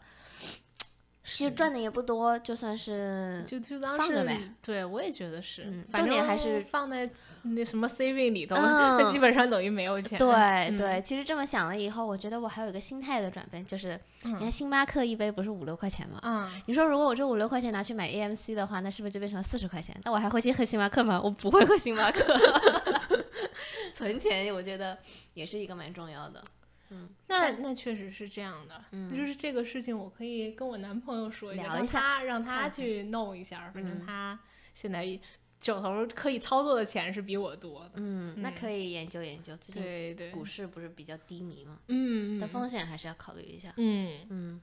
[1.31, 4.41] 其实赚的也不多，就算是就就当放着呗。
[4.62, 5.64] 对，我也觉得是。
[5.64, 7.09] 嗯重点还是放在
[7.43, 10.18] 那什么 saving 里头，那 基本上等于没有钱。
[10.18, 16.18] 对对，其实这么想了以后，我觉得我还有一个心态的转变，就是你看星巴克一杯不是五六块钱吗？
[16.22, 16.51] 嗯。
[16.66, 19.95] 你说如果我这五六块钱拿去买 AMC 的话，那是不是就变成了四十块钱？
[20.05, 21.20] 那我还会去喝星巴克吗？
[21.22, 22.22] 我不会喝星巴克。
[23.93, 24.97] 存钱，我觉得
[25.35, 26.43] 也是一个蛮重要的。
[26.91, 34.39] 嗯，那那确实是这样的，就是这个事情，我可以跟我男朋友说一下，他让他去弄一下，反正他
[34.74, 35.18] 现在
[35.61, 37.93] 手头可以操作的钱是比我多的。
[37.97, 39.57] 嗯，那可以研究研究。
[39.57, 41.78] 最近，股市不是比较低迷吗？
[41.89, 43.72] 嗯，的风险还是要考虑一下。
[43.76, 44.61] 嗯嗯。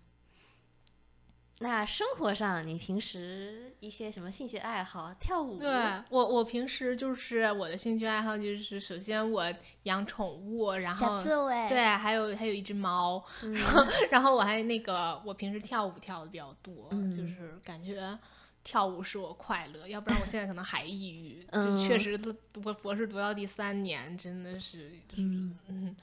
[1.67, 5.11] 那生活上，你平时一些什么兴趣爱好？
[5.19, 5.57] 跳舞？
[5.57, 5.67] 对
[6.11, 9.51] 我，我平时就是我的兴趣爱好就是，首先我
[9.83, 11.19] 养宠物，然后
[11.67, 18.15] 对，还有还有一只猫，然后然后我还那个，我平时跳舞跳的比较多，就是感觉
[18.63, 25.21] 跳舞使我快乐，要不然我现在可能还抑郁， 就确实读博士读到第三年，真的是就是
[25.67, 25.95] 嗯，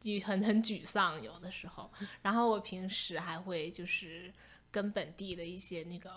[0.00, 1.90] 就很很沮丧有的时候。
[2.22, 4.32] 然后我平时还会就是。
[4.70, 6.10] 跟本地的一些那个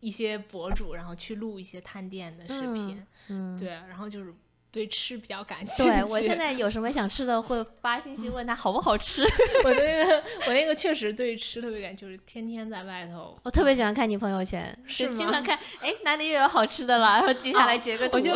[0.00, 4.32] 一些博主，然后去录一些探店的视频，嗯，对，然后就是
[4.70, 5.90] 对吃比较感兴趣。
[5.90, 9.24] 对我现在有什么想吃的，会发信息问他好不好吃。
[9.64, 13.36] 我那个我那个确实对吃特别感，就是天天在外头。
[13.42, 18.16] 我特别喜欢看你朋友圈，是经常看，哎，哪里又有好吃的了，然后接下来截个图。
[18.16, 18.30] 我就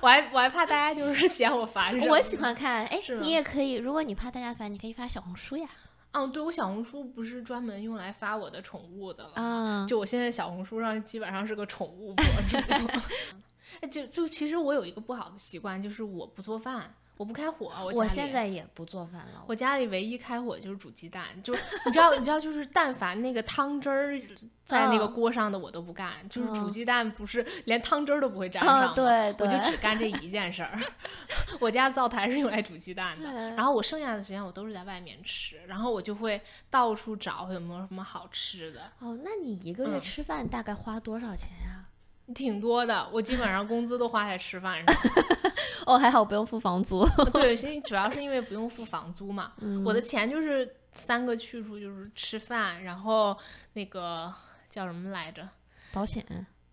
[0.00, 1.96] 我还我还怕大家就是 嫌我烦。
[2.08, 5.68] 我喜欢看，哎，你也可以，如果你怕大家烦，你可以发小红书呀。
[6.16, 12.56] 嗯，对我小红书不是专门用来发我的宠物的了，就我现在小红书上基本上是个宠物博主。
[13.82, 16.94] 哎，就就其实我有一个不好的习惯，就是我不做饭。
[17.16, 19.44] 我不开火，我我现在也不做饭了。
[19.46, 21.54] 我家里唯一开火就是煮鸡蛋，就
[21.84, 24.20] 你知道，你知道，就是但凡那个汤汁儿
[24.64, 30.78] 在那个锅上的我都不干，就是煮鸡蛋不是连汤汁儿都不会沾上，对，我就只干这一件事儿。
[31.58, 36.38] 我家灶台是用来煮鸡蛋的，然后我剩下的时间我都是在外面吃，然后我就会
[36.68, 38.92] 到处找有没有什么好吃的。
[38.98, 41.85] 哦，那你一个月吃饭大概花多少钱呀？
[42.34, 44.96] 挺多的，我基本上工资都花在吃饭上。
[45.86, 47.06] 哦，还好不用付房租。
[47.32, 49.52] 对，因为主要是因为不用付房租嘛。
[49.84, 53.36] 我的钱就是三个去处，就是吃饭，然后
[53.74, 54.32] 那个
[54.68, 55.48] 叫什么来着？
[55.92, 56.24] 保险。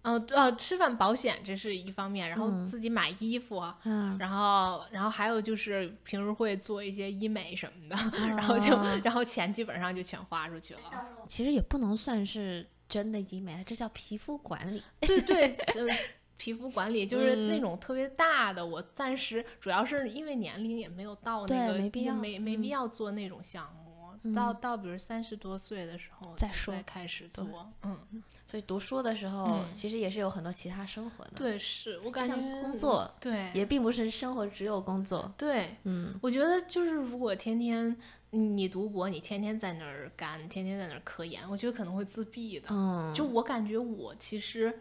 [0.02, 3.64] 哦，呃，吃饭保险这是一方面，然后自己买衣服，
[4.18, 7.96] 然后然后还有就是平时会做一些医美什么的，
[8.30, 10.80] 然后就然后钱基本上就全花出去了。
[11.28, 12.68] 其实也不能算是。
[12.94, 14.84] 真的已经没了，这叫皮肤管理。
[15.02, 15.58] 对对，
[16.38, 23.93] 皮肤管理就是那种特别大的，我暂时主要是因为年龄也没有到那个，没必要，没没必要做那种项目。
[24.34, 27.46] 到到比如三十多岁的时候再说，再开始做。
[27.82, 27.98] 嗯，
[28.48, 31.32] 所以读书的时候其实也是有很多其他生活的。
[31.36, 35.34] 对，是我感觉工作对也并不是生活只有工作。
[35.38, 37.96] 对，嗯，我觉得就是如果天天
[38.30, 42.68] 你读博，你天天在那儿干，天天在那儿科研，我觉得可能会自闭的。
[42.70, 44.80] 嗯，就我感觉我其实。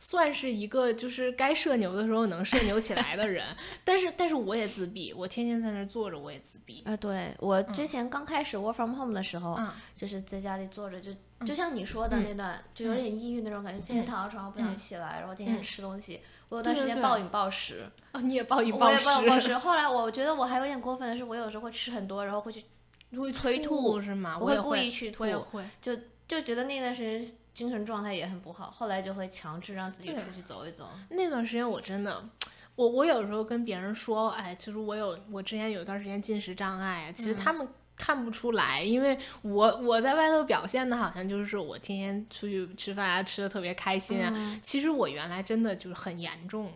[0.00, 3.44] 算是一个就是该社牛的时候能社牛起来的人，
[3.84, 6.82] 但是但是我也自闭，我天天在那儿坐着，我也自闭。
[6.86, 9.58] 啊，对我之前刚开始 work from home 的时候，
[9.96, 11.10] 就是在家里坐着，就
[11.44, 16.20] 就像你说的那段，就有点抑郁那种感觉，天天躺在床上不想起来，然后天天吃东西。
[16.48, 17.90] 我有段时间暴饮暴食。
[18.12, 19.08] 啊，你也暴饮暴食？
[19.08, 19.54] 我也暴饮暴食。
[19.58, 22.64] 后来我觉得我还有点过分的是，我有时候会吃很多，然后会去
[23.16, 24.38] 会催吐是吗？
[24.40, 25.94] 我会故意去吐，会就
[26.28, 27.36] 就觉得那段时间。
[27.58, 30.88] 精神状态也很不好，后来就会强制让自己出去走一走。
[31.10, 32.24] 那段时间我真的，
[32.76, 46.72] 我我有时候跟别人说，哎，其实我有我之前有一段时间进食障碍，其实他们看不出来，因为我我在外头表现的好像就是我天天出去吃饭啊，吃的特别开心啊，其实我原来真的就是很严重。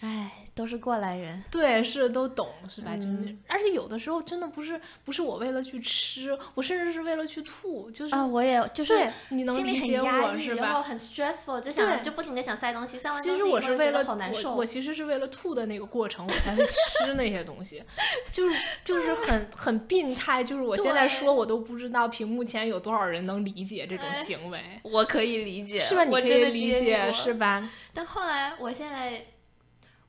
[0.00, 2.96] 唉，都是过来人，对，是都懂，是吧？
[2.96, 8.94] 就是，而且有的时候真的不是不是我为了去吃，我甚至是为了去吐，就是啊，我也就是
[9.28, 10.62] 你能理解我是吧？
[10.62, 14.54] 然后很 stressful，就想就不停的想塞东西，塞完东西我是为了好难受。
[14.54, 17.82] 我其实是为了吐的那个过程，我才会吃那些东西，
[18.30, 24.58] 就是就是很很病态，就是我现在说我都不知道屏幕前有多少人能理解这种行为。
[24.82, 26.04] 我可以理解，是吧？
[26.04, 27.70] 你可以理解，是吧？
[27.92, 29.22] 但后来我现在。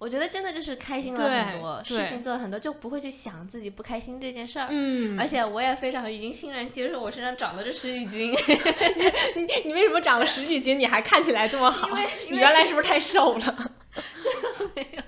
[0.02, 4.66] 我觉得真的就是开心了很多，事情做了很多，就不会去想自己不开心这件事儿。
[4.72, 8.32] 嗯，而且我也非常已经欣然接受我身上长的这十几斤。
[9.38, 10.80] 你你为什么长了十几斤？
[10.80, 11.88] 你还看起来这么好？
[11.88, 13.40] 因为你原来是不是太瘦了？
[14.24, 15.04] 真的没有。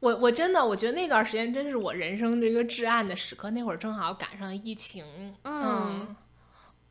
[0.00, 5.04] 我我真的我觉得那段时间真是我人生这个至暗的时刻，那会儿正好赶上疫情。
[5.44, 6.16] 嗯。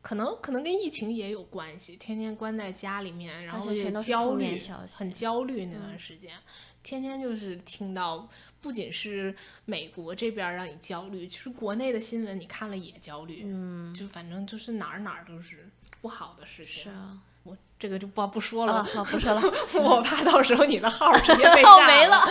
[0.04, 4.60] 可能可能跟疫情也有关系，天天关在家里面，然后也焦虑，
[4.92, 6.34] 很焦虑那段时间，
[6.82, 8.28] 天天就是听到，
[8.60, 9.34] 不仅是
[9.64, 15.70] 美国这边让你焦虑，其实国内的新闻你看了也焦虑，嗯，就反正就是哪儿哪儿都是
[16.02, 16.82] 不好的事情。
[16.82, 19.40] 是啊，我这个就不不说了，好不说了，
[19.82, 22.22] 我怕到时候你的号直接被 炸没了。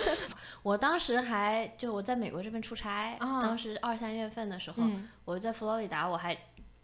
[0.62, 4.82] 我当时还就我在美国这边出差，当时二三月份的时候，
[5.24, 6.36] 我在佛罗里达，我还。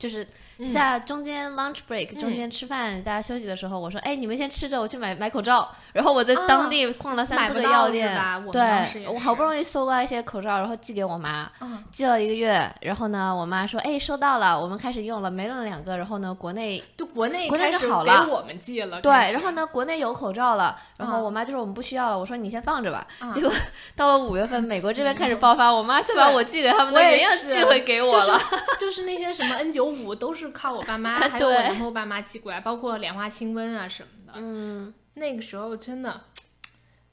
[0.02, 0.26] 就是
[0.66, 5.70] 下中间 lunch break 中间吃饭大家休息的时候，我说哎你们先吃着，我去买买口罩。
[5.92, 11.48] 然后我在当地逛了三四个药店，对，我好不容易搜到一些口罩，然后寄给我妈，
[11.92, 12.68] 寄了一个月。
[12.80, 15.96] 然后呢，我妈说哎收到了，我们开始用了，没用两个。
[15.96, 19.00] 然后呢，国内就国内国内就好了，给我们寄了。
[19.00, 20.76] 对，然后呢，国内有口罩了。
[20.96, 22.18] 然后我妈就说我们不需要了。
[22.18, 23.06] 我说你先放着吧。
[23.32, 23.52] 结果
[23.94, 28.40] 到了五月份，美国这边开始爆发，我妈就把我寄给他们的原样寄回给我了。
[28.80, 29.91] 就是那些什么 N 九。
[29.92, 34.32] 五都是靠我爸妈，还有我男朋友爸妈寄过来，包括莲花清瘟啊什么的。
[34.36, 36.22] 嗯，那个时候真的，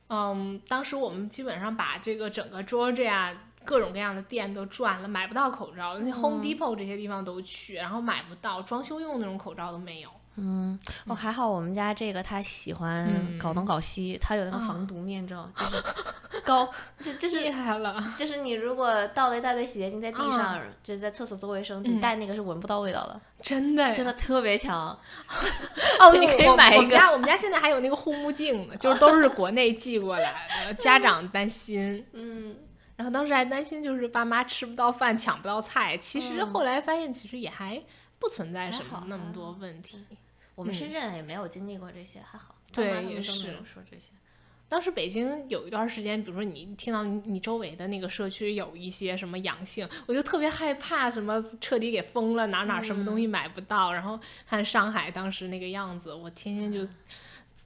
[0.07, 10.09] 嗯，当时我们基本上把这个整个 Georgia 各种各样的店都转了，买不到口罩，那 Home Depot 这些地方都去，然后买不到装修用那种口罩都没有。
[10.41, 15.83] 嗯，哦，还好我们家这个他喜欢搞东搞西，他有那个防毒面罩，就是
[16.45, 16.67] 高，
[17.03, 24.97] 就就是厉害了，就是你如果倒了一大堆洗洁精在地上，就是在厕所做卫生，你带那个是闻不到味道的， 真的，真的特别强。
[25.99, 26.77] 哦， 你可以买一个。
[26.77, 30.33] 我们家我们家现在还有那个护目镜呢，就是都是国内寄过来
[30.65, 32.55] 的，家长担心，嗯，
[32.95, 37.81] 然后当时还担心就是爸妈吃不到饭，抢不到菜，其实后来发现其实也还
[38.17, 40.05] 不存在什么那么多问题。
[40.59, 42.53] 我们深圳也没有经历过这些，还好。
[42.73, 43.31] 对，也是
[43.63, 44.09] 说这些。
[44.67, 53.93] 当时北京有一段时间，比如说你听到你你周围的那个社区有一些什么阳性，我就特别害怕，什么彻底给封了，哪哪什么东西买不到。
[53.93, 56.85] 然后看上海当时那个样子，我天天就。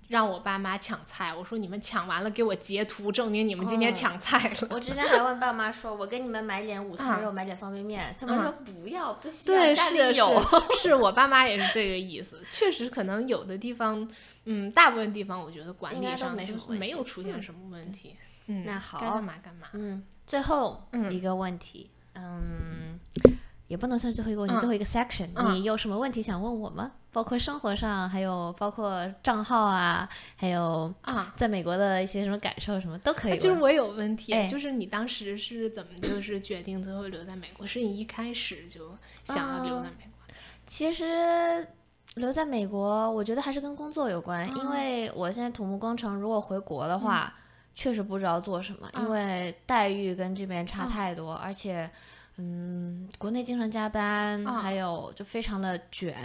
[0.08, 4.68] 让我爸妈抢菜，我说你们抢完了给我截图证明你们今天抢菜了。
[4.70, 10.42] 我之前还问爸妈说，我给你们买点午餐肉，买点方便面，他们说不要，不需要，对，家里有。
[10.76, 14.08] 是 我爸妈也是这个意思，确实可能有的地方，
[14.46, 18.16] 嗯，大部分地方我觉得管理上没没有出现什么问题。
[18.48, 19.68] 嗯，那好，干嘛干嘛。
[19.74, 23.00] 嗯，最后一个问题，嗯。
[23.74, 26.92] 也不能算最后一个问题，最后一个 section，你有什么问题想问我吗？
[27.12, 33.38] 包括生活上，还有包括账号啊，还有啊，在美国的一些什么感受，什么都可以。
[33.40, 37.66] 就是我有问题，就是你当时是怎么就是决定最后留在美国？
[37.66, 40.36] 是你一开始就想要留在美国？
[40.68, 41.68] 其实
[42.14, 47.34] 留在美国，我觉得还是跟工作有关，因为我现在土木工程，如果回国的话，
[47.74, 51.90] 确实不知道做什么，因为待遇跟这边差太多，而且，
[52.38, 56.16] 嗯，国内经常加班，还有就非常的卷，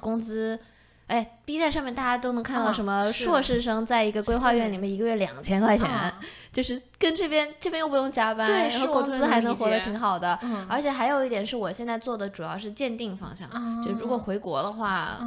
[0.00, 0.58] 工资。
[1.06, 6.12] 哎，B 站上面大家都能看到什么硕士生在一个规划院里面一个月两千块钱，
[6.52, 10.38] 就是跟这边这边又不用加班，然后工资还能活得挺好的。
[10.68, 13.48] 而且还有一点是我现在做的主要是鉴定方向，
[13.84, 15.18] 就如果回国的话。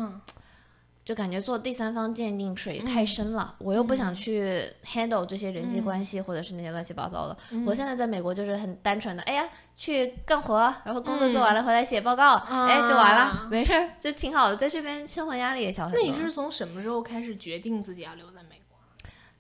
[1.10, 7.36] 就感觉做第三方鉴定水太深了，我又不想去 handle 这些人际关系或者是那些乱七八糟的。
[7.66, 14.56] 我现在在美国就是很单纯的，哎呀，去干活，然后工作做完了回来写报告，哎，就完了，没事儿，就挺好的。
[14.56, 16.00] 在这边生活压力也小很多。
[16.00, 18.49] 那你是从什么时候开始决定自己要留在美国？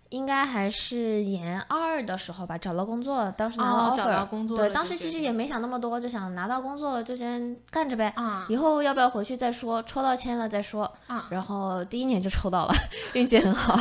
[0.09, 12.73] 应该还是研二的时候吧，找到工作，当时拿到 offer，对，当时其实也没想那么多，就想拿到工作了就先干着呗，啊以后要不要回去再说，抽到签了再说，啊然后第一年就抽到了，
[13.13, 13.75] 运气很好，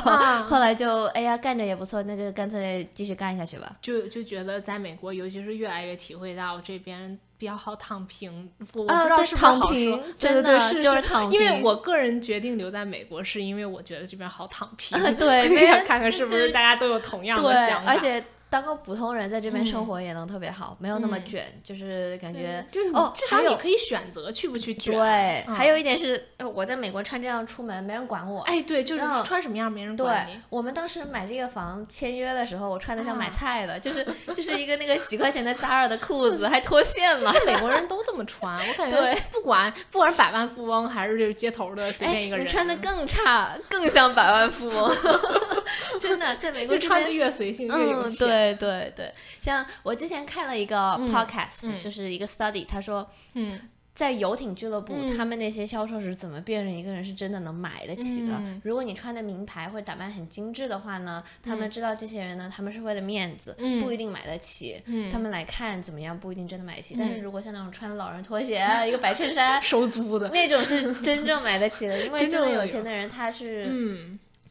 [0.44, 7.18] 后来就哎呀干着也不错，那就干脆继续干下去吧，就就觉得在美国，尤其是越来越体会到这边。
[7.38, 9.72] 比较好躺平，我不知道是不是好说。
[10.18, 11.40] 对对对，是就是躺平。
[11.40, 14.98] 因为我个人决定留在美国，是因为我觉得这边好躺平。
[15.16, 17.92] 对，想看看是不是大家都有同样的想法。
[17.92, 18.22] 而且。
[18.50, 24.94] 当个普通人在这边生活也能特别好，没有那么卷，就是感觉哦，至少你可以选择去不去卷。
[24.94, 28.40] 对，还有一点是，我在美国穿这样出门，没人管我。
[28.42, 30.40] 哎，对，就是穿什么样没人管你。
[30.48, 37.32] 我们当时买这个房签约的时候，我穿的像买菜的，就是就是一个那个几块钱的 Zara 的裤子， 还脱线了。
[37.44, 44.96] 美国人都这么穿，我感觉不管不管是百万富翁还是就是街头的随便一个人，穿的更差，更像百万富翁。
[46.00, 48.26] 真的，在美国穿的越随性越有钱。
[48.26, 49.14] 对对对对。
[49.40, 50.76] 像我之前看了一个
[51.10, 53.60] podcast，就是一个 study，他说，嗯，
[53.94, 58.40] 在游艇俱乐部，他们那些销售是怎么辨认一个人是真的能买得起的？
[58.62, 64.80] 如果你穿的名牌或打扮很精致的话呢，他们知道这些人呢，他们是为了面子，不一定买得起。
[65.10, 66.94] 他们来看怎么样，不一定真的买得起。
[66.96, 73.68] 但是如果像那种穿老人拖鞋，一个白衬衫， 收租的那种是真正买得起的， 因为真正有钱的人他是，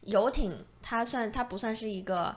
[0.02, 2.36] 游艇，他算他不算是一个。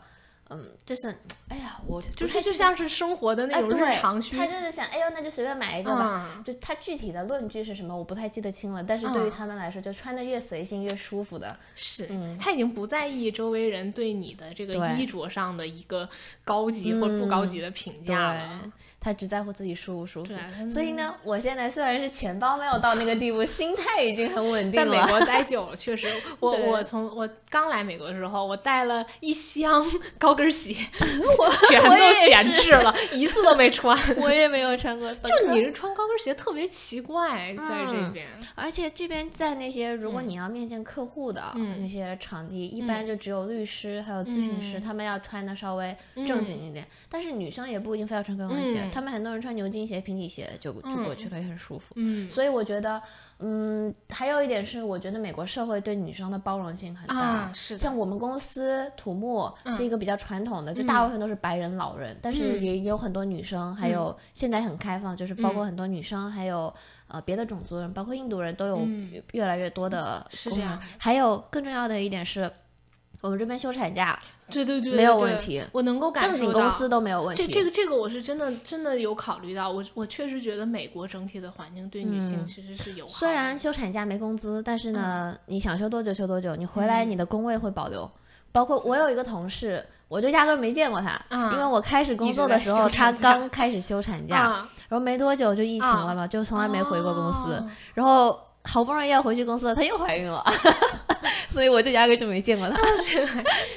[0.53, 1.07] 嗯，就是，
[1.47, 4.37] 哎呀，我就是就像是生活的那种日常需求。
[4.37, 6.41] 他就是想，哎呦，那就随便买一个吧。
[6.43, 8.83] 就他具体的论据是什么，我不太记得清了。
[8.83, 11.55] 但是对于他们来说，就穿的越随性越舒服的。
[11.77, 16.09] 是，他已经不在意周围人对你的这个衣着上的一个
[16.43, 18.71] 高级或不高级的评价了。
[19.03, 20.31] 他只在乎自己舒不舒服，
[20.69, 24.91] 所以呢，我现在虽然是钱包没有到那个地步，心态已经很稳定了。
[24.95, 26.07] 在美国 待久了，确实，
[26.39, 29.83] 我我从我刚来美国的时候，我带了一箱
[30.19, 30.75] 高跟鞋，
[31.39, 33.97] 我全都闲置了，一次都没穿。
[34.21, 35.11] 我也没有穿过。
[35.15, 41.41] 就你是穿高跟鞋特别奇怪，在这边，而且这边在那些如果你要面见客户的
[41.79, 45.97] 那些场地，一般就只有律师还有咨询师，他们要穿的稍微
[46.27, 48.90] 正经一点，但是女生也不一定非要穿高跟鞋。
[48.91, 51.93] 他们很多人穿牛津鞋、平底鞋就就过去了，也很舒服。
[51.95, 53.01] 嗯，所以我觉得，
[53.39, 57.51] 嗯，还有一点是，我觉得美国社会对女生的包容性很大。
[57.53, 66.73] 是像我们公司土木是一个比较传统的，就大部分都是白人老人，但是也有很多女生，还有现在很开放，就是包括很多女生，还有
[67.07, 68.85] 呃别的种族人，包括印度人都有
[69.31, 70.25] 越来越多的。
[70.29, 70.81] 是这样。
[70.97, 72.51] 还有更重要的一点是，
[73.21, 74.19] 我们这边休产假。
[74.49, 76.37] 对对对，没有问题，我能够感受到。
[76.37, 77.47] 正经公司都没有问题。
[77.47, 83.07] 这这个这个我是真的真的有考虑到，我我确实觉得美国整体的环境对女性其实是有。
[83.07, 88.09] 虽然休产假没工资，但是呢，你想休多久休多久，你回来你的工位会保留。
[88.51, 91.17] 包括我有一个同事，我就压根没见过他，
[91.53, 97.63] 因为我开始工作的时候他刚开始休产假，然后没多久就疫情了嘛，就从来没回过公司，
[97.93, 98.37] 然后。
[98.63, 100.43] 好不容易要回去公司了，她又怀孕了，
[101.49, 102.77] 所以我就压根就没见过她。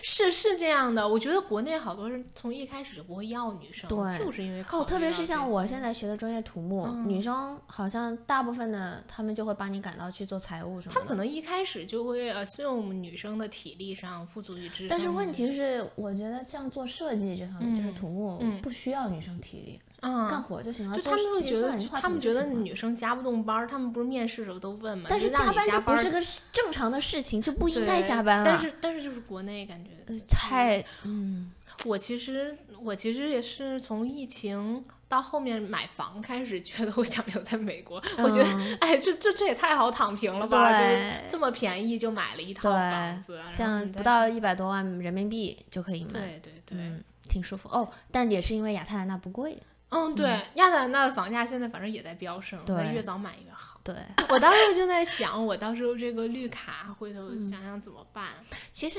[0.02, 10.94] 是是这样的，我觉得国内好多人从一开始就不会要女生，对，就是因为哦，特别是像我现在学的专业土木，女生好像大部分的他们就会把你赶到去做财务什么。
[10.94, 14.88] 他可能一开始就会 assume 女生的体力上不足以支撑。
[14.88, 19.80] 但是问题是，我觉得像做设计这方面，就是土木不需要女生体力。
[20.04, 25.06] 干活就行了，就他们会觉得，他们觉得女生加不动班儿，他们不是面试的时候都问吗？
[25.08, 26.20] 但是加班就不是个
[26.52, 28.44] 正常的事情，就不应该加班了。
[28.44, 29.90] 但是但是就是国内感觉
[30.28, 31.52] 太嗯，
[31.84, 38.02] 我其实我其实也是从疫情到后面买房开始，觉得我想留在美国。
[38.18, 40.78] 我觉得哎，这这这也太好躺平了吧？
[40.78, 46.12] 对，这么便宜就买了一套房子，像不到一百多万人民币就可以买。
[46.12, 46.92] 对对对，
[47.28, 47.88] 挺舒服哦。
[48.10, 49.56] 但也是因为亚特兰大不贵。
[49.94, 53.80] 嗯，对，亚特兰大的房价现在反正也在飙升，对，越早买越好。
[53.82, 53.94] 对，
[54.28, 58.28] 我当时就在想，我到时候这个绿卡，回头想想怎么办。
[58.72, 58.98] 其实，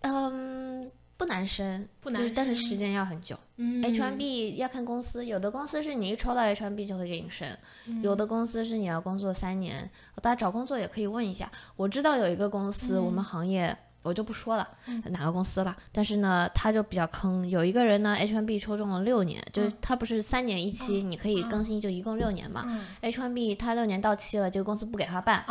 [0.00, 0.90] 嗯。
[1.14, 3.38] 不难申，不难，但是时间要很久。
[3.56, 7.56] H1B 要看公司，有的公司是你一抽到 H1B 就会给你申，
[8.02, 9.88] 有的公司是你要工作三年。
[10.20, 14.68] 大家找工作也可以问一下，我知道有一个公司，我们行业我就不说了
[15.06, 17.48] 哪个公司了，但是呢，他就比较坑。
[17.48, 22.66] 有一个人呢，H1B 抽中了六年，就是他不是三年一期，你可以更新，就一共六年嘛。
[23.00, 25.44] H1B 他六年到期了，这个公司不给他办，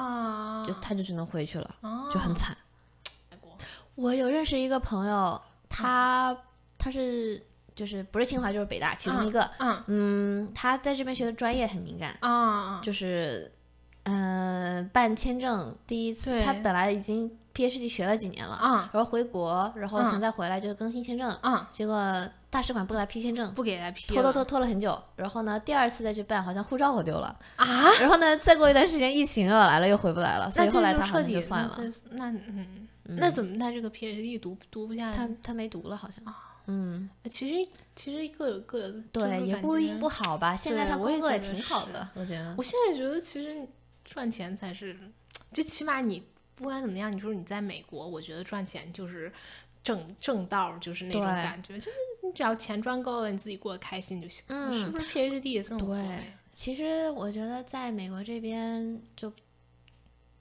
[0.68, 1.76] 就他就只能回去了，
[2.14, 2.56] 就很惨。
[3.96, 5.42] 我有认识一个朋友。
[5.74, 6.38] 他
[6.78, 7.42] 他是
[7.74, 13.50] 就是不是清华就是北大其中一个，嗯嗯，他在这边学的专业很敏感啊，就是
[14.04, 27.38] 嗯办签证第一次，他本来已经 PhD 学了几年了啊，然后回国，然后想再回来就是更新签证啊，结果大使馆不给他批签证，不给他批，拖拖拖拖了很久，然后呢第二次再去办，好像护照我丢了。
[27.56, 31.78] 啊，然后呢再过一段时间疫情又来了，又回不来了，所以后来他彻底就算了，
[32.12, 32.88] 那嗯。
[33.14, 36.24] 那怎么他这个 PhD 读读不下他他没读了，好像。
[36.68, 40.56] 嗯，其实其实各有各的对，也不一不好吧。
[40.56, 42.54] 现在他工作也挺好的，我觉得。
[42.58, 43.68] 我现在觉得其实
[44.06, 44.96] 赚钱才是，
[45.52, 46.24] 就起码你
[46.62, 49.32] 不管怎么样，你说你在美国，我觉得赚钱就是
[49.84, 51.92] 正正道，就是那种感觉，就是
[52.24, 54.46] 你只要钱赚够了，你自己过得开心就行。
[54.50, 56.20] 嗯，是不是 PhD 也这么对？
[56.54, 59.34] 其实我觉得在美国这边就。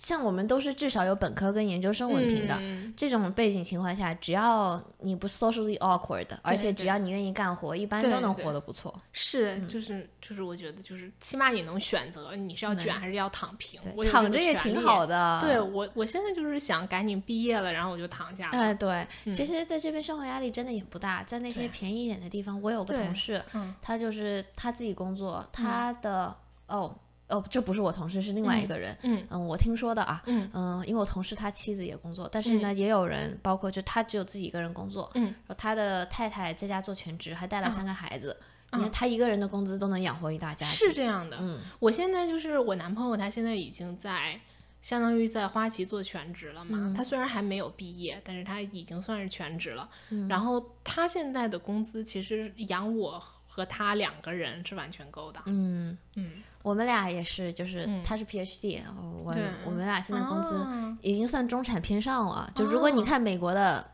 [0.00, 2.58] 像我们都是至少有本科跟研究生文凭的
[2.96, 8.98] 这种背景情况下，只要你不 socially awkward，而且只要你愿意干活，一般都能活得不错。
[9.12, 13.78] 是，就是就是，我觉得就是起码你能选择你是要卷还是要躺平。
[14.10, 15.38] 躺着也挺好的。
[15.42, 18.48] 对我，我现在就是想赶紧毕业了，然后我就躺下。
[18.50, 23.44] 哎，对，其实在这边生活压力真的也不大，在那些便宜一点的地方，我有个同事，
[23.82, 26.34] 他就是他自己工作，他的
[26.68, 26.96] 哦。
[27.30, 28.96] 哦，这不是我同事，是另外一个人。
[29.02, 30.22] 嗯嗯，我听说的啊。
[30.26, 35.10] 嗯嗯，因为我同事他妻子也工作，但是呢，也有人，包括就他只有自己一个人工作。
[35.14, 38.36] 嗯，然后他的太太在家做全职，还带了三个孩子。
[38.72, 40.64] 你看他一个人的工资都能养活一大家。
[40.64, 41.38] 是这样的。
[41.40, 44.40] 嗯，我现在就是我男朋友，他现在已经在
[44.80, 46.94] 相当于在花旗做全职了嘛。
[46.96, 49.88] 他虽然还没有毕业，但是他已经算是全职了。
[50.28, 55.40] 然后他现在的工资其实养我和他两个人是完全够的。
[55.46, 56.42] 嗯嗯。
[56.62, 58.78] 我们俩也是，就是他是 PhD，
[59.24, 59.34] 我
[59.64, 60.54] 我们俩现在工资
[61.00, 62.52] 已经算中产偏上了。
[62.54, 63.90] 就如果你看美国的，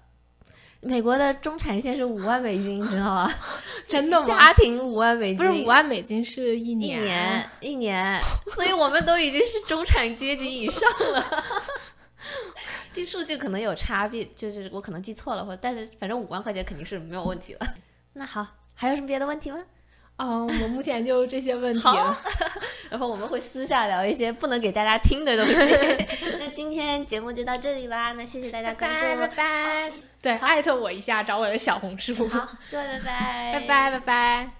[0.80, 3.32] 美国的中产线是五万美金，你知道吗？
[3.86, 4.26] 真的吗？
[4.26, 8.20] 家庭五万美金，不是五万美金是一年，一年，一年。
[8.52, 11.44] 所以我们都已经是中产阶级以上了。
[12.92, 17.60] 这数据可能有差别，就是我可能记错了，或者但是反正五万块钱肯定是没有问题了。
[18.14, 18.44] 那好，
[18.76, 19.58] 还有什么别的问题吗？
[20.18, 22.18] 嗯，我们目前就这些问题了
[22.88, 25.54] 然后我们会私下聊一些不能给大家听的东西。
[26.38, 29.92] 那今天节目就到这里啦，那谢谢大家关注，拜拜。
[30.22, 32.26] 对，艾特我一下，找我的小红书。
[32.28, 34.56] 好，各位拜拜，拜拜，拜拜。